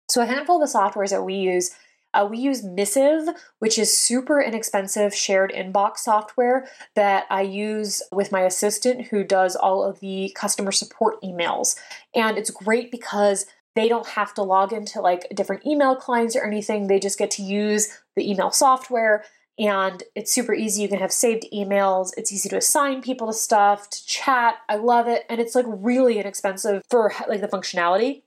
So, 0.08 0.22
a 0.22 0.26
handful 0.26 0.62
of 0.62 0.68
the 0.68 0.78
softwares 0.78 1.10
that 1.10 1.24
we 1.24 1.34
use 1.34 1.72
uh, 2.16 2.26
we 2.26 2.38
use 2.38 2.64
Missive, 2.64 3.28
which 3.58 3.78
is 3.78 3.96
super 3.96 4.40
inexpensive 4.40 5.14
shared 5.14 5.52
inbox 5.52 5.98
software 5.98 6.66
that 6.94 7.26
I 7.30 7.42
use 7.42 8.02
with 8.10 8.32
my 8.32 8.42
assistant 8.42 9.08
who 9.08 9.24
does 9.24 9.54
all 9.56 9.84
of 9.84 10.00
the 10.00 10.32
customer 10.34 10.72
support 10.72 11.20
emails. 11.22 11.76
And 12.14 12.38
it's 12.38 12.50
great 12.50 12.90
because 12.90 13.46
they 13.74 13.88
don't 13.88 14.06
have 14.06 14.32
to 14.34 14.42
log 14.42 14.72
into 14.72 15.00
like 15.00 15.26
different 15.34 15.66
email 15.66 15.94
clients 15.94 16.34
or 16.34 16.44
anything. 16.44 16.86
They 16.86 16.98
just 16.98 17.18
get 17.18 17.30
to 17.32 17.42
use 17.42 17.88
the 18.16 18.28
email 18.28 18.50
software 18.50 19.24
and 19.58 20.02
it's 20.14 20.32
super 20.32 20.54
easy. 20.54 20.82
You 20.82 20.88
can 20.88 20.98
have 20.98 21.12
saved 21.12 21.46
emails. 21.52 22.10
It's 22.16 22.32
easy 22.32 22.48
to 22.50 22.56
assign 22.56 23.00
people 23.00 23.26
to 23.26 23.32
stuff, 23.32 23.88
to 23.90 24.06
chat. 24.06 24.56
I 24.68 24.76
love 24.76 25.08
it. 25.08 25.24
And 25.30 25.40
it's 25.40 25.54
like 25.54 25.64
really 25.68 26.18
inexpensive 26.18 26.82
for 26.90 27.12
like 27.28 27.40
the 27.40 27.48
functionality 27.48 28.22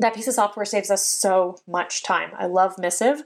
that 0.00 0.14
piece 0.14 0.28
of 0.28 0.34
software 0.34 0.64
saves 0.64 0.90
us 0.90 1.06
so 1.06 1.58
much 1.66 2.02
time. 2.02 2.30
I 2.36 2.46
love 2.46 2.78
Missive. 2.78 3.22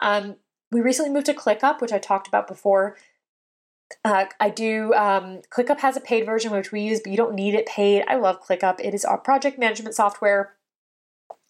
Um, 0.00 0.36
we 0.70 0.80
recently 0.80 1.12
moved 1.12 1.26
to 1.26 1.34
ClickUp, 1.34 1.80
which 1.80 1.92
I 1.92 1.98
talked 1.98 2.28
about 2.28 2.48
before. 2.48 2.96
Uh, 4.04 4.26
I 4.38 4.50
do. 4.50 4.92
Um, 4.94 5.40
ClickUp 5.50 5.80
has 5.80 5.96
a 5.96 6.00
paid 6.00 6.26
version 6.26 6.52
which 6.52 6.72
we 6.72 6.82
use, 6.82 7.00
but 7.00 7.10
you 7.10 7.16
don't 7.16 7.34
need 7.34 7.54
it 7.54 7.66
paid. 7.66 8.04
I 8.06 8.16
love 8.16 8.42
ClickUp. 8.42 8.80
It 8.80 8.94
is 8.94 9.04
our 9.04 9.16
project 9.16 9.58
management 9.58 9.94
software, 9.94 10.54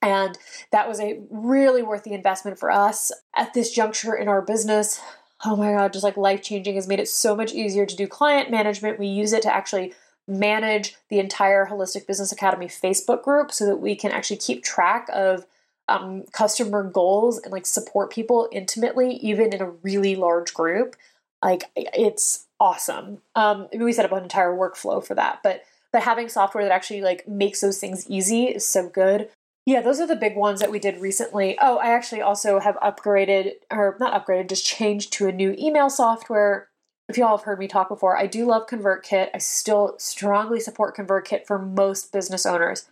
and 0.00 0.38
that 0.70 0.88
was 0.88 1.00
a 1.00 1.20
really 1.31 1.83
worth 1.83 2.04
the 2.04 2.12
investment 2.12 2.59
for 2.59 2.70
us 2.70 3.11
at 3.35 3.54
this 3.54 3.72
juncture 3.72 4.14
in 4.14 4.28
our 4.28 4.42
business. 4.42 5.00
Oh 5.44 5.57
my 5.57 5.72
god, 5.72 5.92
just 5.92 6.04
like 6.04 6.16
life 6.16 6.42
changing 6.42 6.76
has 6.76 6.87
made 6.87 7.00
it 7.00 7.09
so 7.09 7.35
much 7.35 7.52
easier 7.52 7.87
to 7.87 7.96
do 7.96 8.07
client 8.07 8.50
management. 8.50 8.98
We 8.98 9.09
use 9.09 9.33
it 9.33 9.42
to 9.42 9.54
actually 9.54 9.94
manage 10.29 10.97
the 11.09 11.19
entire 11.19 11.67
Holistic 11.67 12.07
Business 12.07 12.31
Academy 12.33 12.67
Facebook 12.67 13.23
group 13.23 13.51
so 13.51 13.67
that 13.67 13.77
we 13.77 13.97
can 13.97 14.12
actually 14.12 14.37
keep 14.37 14.62
track 14.62 15.09
of 15.12 15.47
um, 15.88 16.25
customer 16.33 16.83
goals 16.83 17.38
and 17.38 17.53
like 17.53 17.67
support 17.67 18.11
people 18.12 18.49
intimately, 18.53 19.17
even 19.17 19.53
in 19.53 19.62
a 19.62 19.71
really 19.71 20.14
large 20.14 20.53
group. 20.53 20.97
Like 21.43 21.64
it's 21.77 22.47
awesome. 22.61 23.23
Um, 23.35 23.69
we 23.75 23.93
set 23.93 24.05
up 24.05 24.12
an 24.12 24.23
entire 24.23 24.53
workflow 24.53 25.05
for 25.05 25.14
that, 25.14 25.41
but 25.43 25.62
but 25.91 26.03
having 26.03 26.29
software 26.29 26.64
that 26.64 26.73
actually 26.73 27.01
like 27.01 27.27
makes 27.27 27.61
those 27.61 27.79
things 27.79 28.09
easy 28.11 28.45
is 28.45 28.67
so 28.67 28.88
good. 28.88 29.31
Yeah, 29.64 29.81
those 29.81 30.01
are 30.01 30.07
the 30.07 30.17
big 30.17 30.37
ones 30.37 30.61
that 30.61 30.71
we 30.71 30.79
did 30.79 30.99
recently. 30.99 31.57
Oh, 31.61 31.77
I 31.77 31.88
actually 31.88 32.23
also 32.23 32.59
have 32.59 32.77
upgraded 32.77 33.53
or 33.71 33.97
not 34.01 34.14
upgraded, 34.14 34.49
just 34.49 34.67
changed 34.67 35.12
to 35.14 35.29
a 35.29 35.33
new 35.33 35.55
email 35.59 35.91
software 35.91 36.67
if 37.09 37.16
y'all 37.16 37.37
have 37.37 37.44
heard 37.44 37.59
me 37.59 37.68
talk 37.68 37.88
before, 37.88 38.16
I 38.16 38.27
do 38.27 38.47
love 38.47 38.66
ConvertKit. 38.66 39.31
I 39.35 39.38
still 39.38 39.94
strongly 39.99 40.61
support 40.61 40.97
ConvertKit 40.97 41.47
for 41.47 41.59
most 41.59 42.12
business 42.12 42.44
owners. 42.44 42.88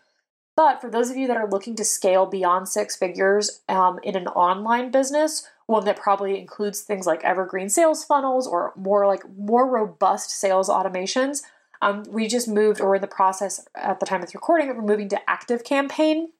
But 0.56 0.80
for 0.80 0.88
those 0.88 1.10
of 1.10 1.18
you 1.18 1.26
that 1.26 1.36
are 1.36 1.48
looking 1.48 1.76
to 1.76 1.84
scale 1.84 2.24
beyond 2.24 2.68
six 2.68 2.96
figures 2.96 3.60
um, 3.68 4.00
in 4.02 4.16
an 4.16 4.26
online 4.28 4.90
business, 4.90 5.46
one 5.66 5.84
that 5.84 5.98
probably 5.98 6.40
includes 6.40 6.80
things 6.80 7.06
like 7.06 7.22
evergreen 7.24 7.68
sales 7.68 8.04
funnels 8.04 8.46
or 8.46 8.72
more 8.74 9.06
like 9.06 9.22
more 9.36 9.68
robust 9.68 10.30
sales 10.30 10.70
automations, 10.70 11.42
um, 11.82 12.04
we 12.08 12.26
just 12.26 12.48
moved, 12.48 12.80
or 12.80 12.94
in 12.94 13.02
the 13.02 13.06
process 13.06 13.66
at 13.74 14.00
the 14.00 14.06
time 14.06 14.22
of 14.22 14.32
recording, 14.32 14.68
we're 14.68 14.80
moving 14.80 15.10
to 15.10 15.30
Active 15.30 15.62
Campaign, 15.62 16.30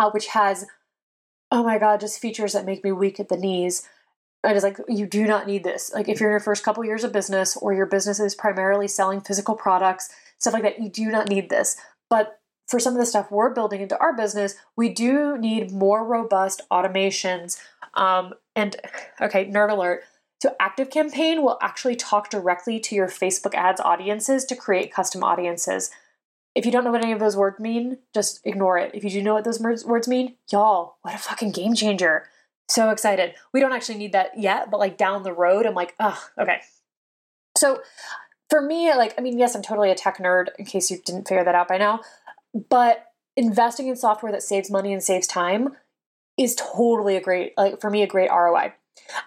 uh, 0.00 0.10
which 0.10 0.28
has, 0.28 0.66
oh 1.52 1.62
my 1.62 1.78
god, 1.78 2.00
just 2.00 2.20
features 2.20 2.54
that 2.54 2.66
make 2.66 2.82
me 2.82 2.90
weak 2.90 3.20
at 3.20 3.28
the 3.28 3.36
knees 3.36 3.88
I 4.44 4.52
like 4.52 4.78
you 4.88 5.06
do 5.06 5.26
not 5.26 5.46
need 5.46 5.64
this. 5.64 5.92
Like 5.92 6.08
if 6.08 6.20
you're 6.20 6.30
in 6.30 6.34
your 6.34 6.40
first 6.40 6.64
couple 6.64 6.84
years 6.84 7.04
of 7.04 7.12
business 7.12 7.56
or 7.56 7.74
your 7.74 7.86
business 7.86 8.20
is 8.20 8.34
primarily 8.34 8.86
selling 8.86 9.20
physical 9.20 9.56
products, 9.56 10.10
stuff 10.38 10.54
like 10.54 10.62
that, 10.62 10.80
you 10.80 10.88
do 10.88 11.10
not 11.10 11.28
need 11.28 11.50
this. 11.50 11.76
But 12.08 12.38
for 12.68 12.78
some 12.78 12.94
of 12.94 13.00
the 13.00 13.06
stuff 13.06 13.30
we're 13.30 13.52
building 13.52 13.80
into 13.80 13.98
our 13.98 14.14
business, 14.14 14.54
we 14.76 14.90
do 14.90 15.36
need 15.38 15.72
more 15.72 16.04
robust 16.04 16.62
automations. 16.70 17.58
Um, 17.94 18.34
and 18.54 18.76
okay, 19.20 19.46
nerd 19.46 19.70
alert. 19.70 20.04
So 20.40 20.54
Active 20.60 20.88
Campaign 20.88 21.42
will 21.42 21.58
actually 21.60 21.96
talk 21.96 22.30
directly 22.30 22.78
to 22.80 22.94
your 22.94 23.08
Facebook 23.08 23.54
ads 23.54 23.80
audiences 23.80 24.44
to 24.44 24.54
create 24.54 24.92
custom 24.92 25.24
audiences. 25.24 25.90
If 26.54 26.64
you 26.64 26.70
don't 26.70 26.84
know 26.84 26.92
what 26.92 27.02
any 27.02 27.12
of 27.12 27.18
those 27.18 27.36
words 27.36 27.58
mean, 27.58 27.98
just 28.14 28.40
ignore 28.44 28.78
it. 28.78 28.92
If 28.94 29.02
you 29.02 29.10
do 29.10 29.22
know 29.22 29.34
what 29.34 29.44
those 29.44 29.60
words 29.60 30.06
mean, 30.06 30.36
y'all, 30.50 30.96
what 31.02 31.14
a 31.14 31.18
fucking 31.18 31.52
game 31.52 31.74
changer. 31.74 32.28
So 32.68 32.90
excited. 32.90 33.34
We 33.52 33.60
don't 33.60 33.72
actually 33.72 33.98
need 33.98 34.12
that 34.12 34.38
yet, 34.38 34.70
but 34.70 34.78
like 34.78 34.96
down 34.96 35.22
the 35.22 35.32
road, 35.32 35.66
I'm 35.66 35.74
like, 35.74 35.94
oh, 35.98 36.22
okay. 36.38 36.60
So 37.56 37.80
for 38.50 38.60
me, 38.60 38.92
like, 38.94 39.14
I 39.18 39.22
mean, 39.22 39.38
yes, 39.38 39.54
I'm 39.54 39.62
totally 39.62 39.90
a 39.90 39.94
tech 39.94 40.18
nerd 40.18 40.48
in 40.58 40.64
case 40.64 40.90
you 40.90 40.98
didn't 41.04 41.28
figure 41.28 41.44
that 41.44 41.54
out 41.54 41.68
by 41.68 41.78
now, 41.78 42.00
but 42.68 43.06
investing 43.36 43.88
in 43.88 43.96
software 43.96 44.32
that 44.32 44.42
saves 44.42 44.70
money 44.70 44.92
and 44.92 45.02
saves 45.02 45.26
time 45.26 45.76
is 46.38 46.54
totally 46.54 47.16
a 47.16 47.20
great, 47.20 47.52
like, 47.56 47.80
for 47.80 47.90
me, 47.90 48.02
a 48.02 48.06
great 48.06 48.30
ROI. 48.30 48.72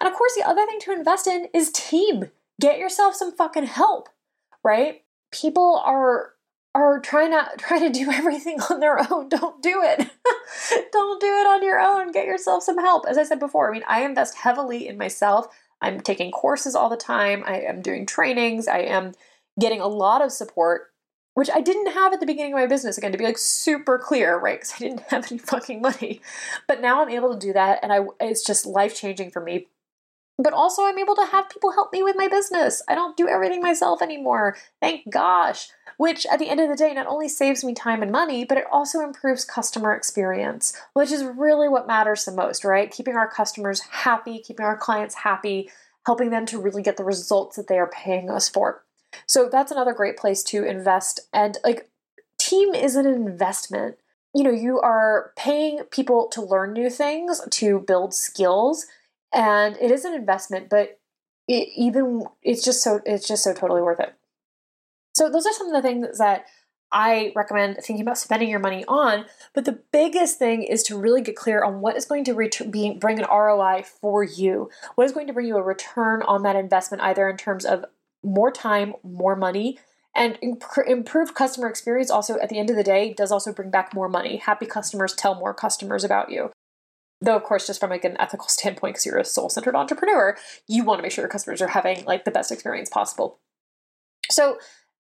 And 0.00 0.08
of 0.08 0.14
course, 0.14 0.34
the 0.36 0.46
other 0.46 0.64
thing 0.66 0.80
to 0.80 0.92
invest 0.92 1.26
in 1.26 1.48
is 1.52 1.70
team. 1.72 2.30
Get 2.60 2.78
yourself 2.78 3.14
some 3.14 3.34
fucking 3.34 3.64
help, 3.64 4.08
right? 4.62 5.02
People 5.30 5.82
are 5.84 6.34
are 6.74 7.00
trying 7.00 7.30
to 7.32 7.48
trying 7.58 7.92
to 7.92 7.98
do 7.98 8.10
everything 8.10 8.60
on 8.70 8.80
their 8.80 8.98
own. 9.12 9.28
Don't 9.28 9.62
do 9.62 9.82
it. 9.82 9.98
Don't 10.92 11.20
do 11.20 11.26
it 11.26 11.46
on 11.46 11.62
your 11.62 11.80
own. 11.80 12.12
Get 12.12 12.26
yourself 12.26 12.62
some 12.62 12.78
help. 12.78 13.06
As 13.06 13.18
I 13.18 13.24
said 13.24 13.40
before, 13.40 13.68
I 13.68 13.72
mean, 13.72 13.84
I 13.86 14.04
invest 14.04 14.36
heavily 14.36 14.88
in 14.88 14.98
myself. 14.98 15.46
I'm 15.80 16.00
taking 16.00 16.30
courses 16.30 16.74
all 16.74 16.88
the 16.88 16.96
time. 16.96 17.42
I 17.46 17.60
am 17.60 17.82
doing 17.82 18.06
trainings. 18.06 18.68
I 18.68 18.78
am 18.78 19.12
getting 19.58 19.80
a 19.80 19.88
lot 19.88 20.22
of 20.22 20.30
support, 20.30 20.92
which 21.34 21.50
I 21.52 21.60
didn't 21.60 21.92
have 21.92 22.12
at 22.12 22.20
the 22.20 22.26
beginning 22.26 22.52
of 22.52 22.58
my 22.58 22.66
business. 22.66 22.96
Again, 22.96 23.12
to 23.12 23.18
be 23.18 23.24
like 23.24 23.38
super 23.38 23.98
clear, 23.98 24.38
right? 24.38 24.60
Because 24.60 24.74
I 24.74 24.78
didn't 24.78 25.00
have 25.08 25.30
any 25.30 25.38
fucking 25.38 25.82
money. 25.82 26.20
But 26.68 26.80
now 26.80 27.02
I'm 27.02 27.10
able 27.10 27.34
to 27.34 27.46
do 27.46 27.52
that, 27.52 27.80
and 27.82 27.92
I 27.92 28.00
it's 28.20 28.44
just 28.44 28.64
life 28.64 28.94
changing 28.94 29.30
for 29.30 29.40
me 29.40 29.66
but 30.42 30.52
also 30.52 30.84
I'm 30.84 30.98
able 30.98 31.14
to 31.16 31.26
have 31.26 31.48
people 31.48 31.72
help 31.72 31.92
me 31.92 32.02
with 32.02 32.16
my 32.16 32.28
business. 32.28 32.82
I 32.88 32.94
don't 32.94 33.16
do 33.16 33.28
everything 33.28 33.62
myself 33.62 34.02
anymore. 34.02 34.56
Thank 34.80 35.10
gosh. 35.10 35.68
Which 35.96 36.26
at 36.26 36.38
the 36.38 36.48
end 36.48 36.60
of 36.60 36.68
the 36.68 36.76
day 36.76 36.92
not 36.94 37.06
only 37.06 37.28
saves 37.28 37.64
me 37.64 37.74
time 37.74 38.02
and 38.02 38.10
money, 38.10 38.44
but 38.44 38.58
it 38.58 38.64
also 38.72 39.00
improves 39.00 39.44
customer 39.44 39.94
experience, 39.94 40.76
which 40.94 41.12
is 41.12 41.24
really 41.24 41.68
what 41.68 41.86
matters 41.86 42.24
the 42.24 42.32
most, 42.32 42.64
right? 42.64 42.90
Keeping 42.90 43.14
our 43.14 43.28
customers 43.28 43.80
happy, 43.90 44.40
keeping 44.40 44.66
our 44.66 44.76
clients 44.76 45.16
happy, 45.16 45.70
helping 46.06 46.30
them 46.30 46.46
to 46.46 46.60
really 46.60 46.82
get 46.82 46.96
the 46.96 47.04
results 47.04 47.56
that 47.56 47.68
they 47.68 47.78
are 47.78 47.90
paying 47.90 48.30
us 48.30 48.48
for. 48.48 48.82
So 49.26 49.48
that's 49.50 49.70
another 49.70 49.92
great 49.92 50.16
place 50.16 50.42
to 50.44 50.64
invest. 50.64 51.20
And 51.32 51.58
like, 51.64 51.88
team 52.38 52.74
is 52.74 52.96
an 52.96 53.06
investment. 53.06 53.96
You 54.34 54.44
know, 54.44 54.50
you 54.50 54.80
are 54.80 55.32
paying 55.36 55.82
people 55.90 56.28
to 56.28 56.42
learn 56.42 56.72
new 56.72 56.88
things, 56.88 57.40
to 57.50 57.80
build 57.80 58.14
skills 58.14 58.86
and 59.32 59.76
it 59.80 59.90
is 59.90 60.04
an 60.04 60.14
investment 60.14 60.68
but 60.68 61.00
it 61.48 61.68
even 61.76 62.24
it's 62.42 62.64
just 62.64 62.82
so 62.82 63.00
it's 63.04 63.26
just 63.26 63.42
so 63.42 63.52
totally 63.52 63.82
worth 63.82 64.00
it 64.00 64.14
so 65.14 65.30
those 65.30 65.46
are 65.46 65.52
some 65.52 65.66
of 65.66 65.74
the 65.74 65.82
things 65.82 66.18
that 66.18 66.46
I 66.92 67.32
recommend 67.34 67.76
thinking 67.76 68.02
about 68.02 68.18
spending 68.18 68.50
your 68.50 68.60
money 68.60 68.84
on. 68.86 69.24
But 69.54 69.64
the 69.64 69.80
biggest 69.92 70.38
thing 70.38 70.62
is 70.62 70.82
to 70.84 70.98
really 70.98 71.22
get 71.22 71.36
clear 71.36 71.64
on 71.64 71.80
what 71.80 71.96
is 71.96 72.04
going 72.04 72.24
to 72.24 72.34
ret- 72.34 72.70
be, 72.70 72.92
bring 72.92 73.18
an 73.18 73.26
ROI 73.30 73.84
for 73.84 74.22
you. 74.22 74.70
What 74.94 75.04
is 75.04 75.12
going 75.12 75.26
to 75.26 75.32
bring 75.32 75.46
you 75.46 75.56
a 75.56 75.62
return 75.62 76.22
on 76.22 76.42
that 76.42 76.56
investment, 76.56 77.02
either 77.02 77.28
in 77.28 77.38
terms 77.38 77.64
of 77.64 77.84
more 78.22 78.52
time, 78.52 78.94
more 79.02 79.34
money, 79.34 79.78
and 80.14 80.38
imp- 80.42 80.64
improved 80.86 81.34
customer 81.34 81.68
experience. 81.68 82.10
Also, 82.10 82.38
at 82.38 82.50
the 82.50 82.58
end 82.58 82.68
of 82.68 82.76
the 82.76 82.84
day, 82.84 83.14
does 83.14 83.32
also 83.32 83.52
bring 83.52 83.70
back 83.70 83.94
more 83.94 84.08
money. 84.08 84.36
Happy 84.36 84.66
customers 84.66 85.14
tell 85.14 85.34
more 85.34 85.54
customers 85.54 86.04
about 86.04 86.30
you. 86.30 86.51
Though, 87.22 87.36
of 87.36 87.44
course, 87.44 87.66
just 87.66 87.80
from 87.80 87.90
like 87.90 88.04
an 88.04 88.16
ethical 88.20 88.48
standpoint, 88.48 88.94
because 88.94 89.06
you're 89.06 89.18
a 89.18 89.24
soul-centered 89.24 89.76
entrepreneur, 89.76 90.36
you 90.68 90.84
want 90.84 90.98
to 90.98 91.02
make 91.02 91.12
sure 91.12 91.22
your 91.22 91.30
customers 91.30 91.62
are 91.62 91.68
having 91.68 92.04
like 92.04 92.24
the 92.24 92.30
best 92.30 92.50
experience 92.50 92.90
possible. 92.90 93.38
So, 94.30 94.58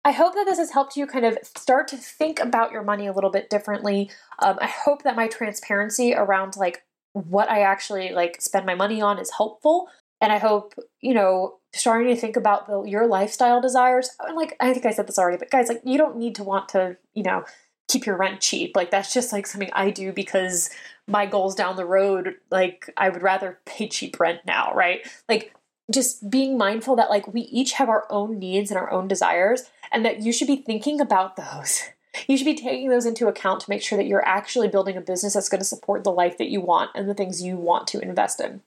I 0.05 0.13
hope 0.13 0.35
that 0.35 0.45
this 0.45 0.59
has 0.59 0.71
helped 0.71 0.97
you 0.97 1.05
kind 1.05 1.25
of 1.25 1.37
start 1.43 1.89
to 1.89 1.97
think 1.97 2.39
about 2.39 2.71
your 2.71 2.85
money 2.85 3.09
a 3.09 3.13
little 3.13 3.31
bit 3.31 3.51
differently. 3.51 4.09
Um, 4.39 4.57
I 4.61 4.69
hope 4.69 5.03
that 5.03 5.17
my 5.17 5.27
transparency 5.27 6.15
around 6.15 6.57
like 6.57 6.85
what 7.13 7.51
I 7.51 7.63
actually 7.63 8.13
like 8.13 8.41
spend 8.41 8.67
my 8.67 8.77
money 8.77 9.03
on 9.03 9.19
is 9.19 9.33
helpful. 9.37 9.89
And 10.21 10.33
I 10.33 10.39
hope, 10.39 10.75
you 11.01 11.13
know, 11.13 11.59
starting 11.75 12.15
to 12.15 12.21
think 12.21 12.37
about 12.37 12.69
the, 12.69 12.83
your 12.85 13.07
lifestyle 13.07 13.61
desires. 13.61 14.11
And 14.21 14.37
Like, 14.37 14.55
I 14.61 14.73
think 14.73 14.87
I 14.87 14.93
said 14.93 15.09
this 15.09 15.19
already, 15.19 15.39
but 15.39 15.51
guys, 15.51 15.69
like, 15.69 15.83
you 15.85 15.99
don't 15.99 16.17
need 16.17 16.37
to 16.37 16.45
want 16.45 16.69
to, 16.71 16.97
you 17.13 17.23
know, 17.25 17.45
keep 17.89 18.07
your 18.07 18.17
rent 18.17 18.41
cheap. 18.41 18.75
Like, 18.75 18.91
that's 18.91 19.13
just 19.13 19.33
like 19.33 19.47
something 19.47 19.71
I 19.73 19.91
do 19.91 20.13
because 20.13 20.71
my 21.09 21.27
goals 21.27 21.55
down 21.55 21.77
the 21.77 21.85
road, 21.85 22.37
like 22.51 22.93
I 22.97 23.09
would 23.09 23.23
rather 23.23 23.59
pay 23.65 23.89
cheap 23.89 24.19
rent 24.19 24.41
now, 24.47 24.73
right? 24.75 25.07
Like 25.29 25.55
just 25.91 26.29
being 26.31 26.59
mindful 26.59 26.97
that 26.97 27.11
like 27.11 27.33
we 27.33 27.43
each 27.43 27.73
have 27.73 27.89
our 27.89 28.07
own 28.11 28.39
needs 28.39 28.71
and 28.71 28.79
our 28.79 28.91
own 28.91 29.07
desires 29.07 29.65
and 29.93 30.05
that 30.05 30.21
you 30.21 30.33
should 30.33 30.49
be 30.49 30.57
thinking 30.57 31.01
about 31.01 31.37
those. 31.37 31.83
You 32.29 32.39
should 32.39 32.47
be 32.47 32.55
taking 32.55 32.89
those 32.89 33.05
into 33.05 33.29
account 33.29 33.61
to 33.61 33.69
make 33.69 33.83
sure 33.83 33.99
that 33.99 34.07
you're 34.07 34.27
actually 34.27 34.69
building 34.69 34.97
a 34.97 35.03
business 35.03 35.35
that's 35.35 35.51
going 35.51 35.59
to 35.59 35.67
support 35.67 36.03
the 36.03 36.11
life 36.11 36.39
that 36.39 36.49
you 36.49 36.63
want 36.63 36.93
and 36.95 37.07
the 37.07 37.13
things 37.13 37.43
you 37.43 37.59
want 37.59 37.87
to 37.89 38.01
invest 38.01 38.41
in. 38.41 38.63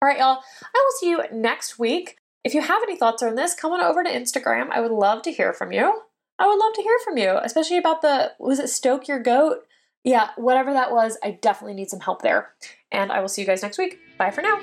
All 0.00 0.08
right, 0.08 0.20
y'all. 0.20 0.38
I 0.62 0.84
will 0.84 0.98
see 1.00 1.10
you 1.10 1.24
next 1.32 1.80
week. 1.80 2.18
If 2.44 2.54
you 2.54 2.60
have 2.60 2.80
any 2.84 2.96
thoughts 2.96 3.24
on 3.24 3.34
this, 3.34 3.56
come 3.56 3.72
on 3.72 3.80
over 3.80 4.04
to 4.04 4.08
Instagram. 4.08 4.70
I 4.70 4.80
would 4.80 4.92
love 4.92 5.22
to 5.22 5.32
hear 5.32 5.52
from 5.52 5.72
you. 5.72 6.02
I 6.40 6.48
would 6.48 6.58
love 6.58 6.72
to 6.74 6.82
hear 6.82 6.98
from 7.04 7.18
you, 7.18 7.38
especially 7.42 7.76
about 7.76 8.02
the 8.02 8.32
was 8.40 8.58
it 8.58 8.68
stoke 8.68 9.06
your 9.06 9.20
goat? 9.20 9.66
yeah, 10.04 10.30
whatever 10.36 10.72
that 10.72 10.92
was, 10.92 11.18
I 11.22 11.32
definitely 11.32 11.74
need 11.74 11.90
some 11.90 12.00
help 12.00 12.22
there. 12.22 12.52
And 12.90 13.12
I 13.12 13.20
will 13.20 13.28
see 13.28 13.42
you 13.42 13.46
guys 13.46 13.62
next 13.62 13.78
week. 13.78 13.98
Bye 14.18 14.30
for 14.30 14.42
now. 14.42 14.60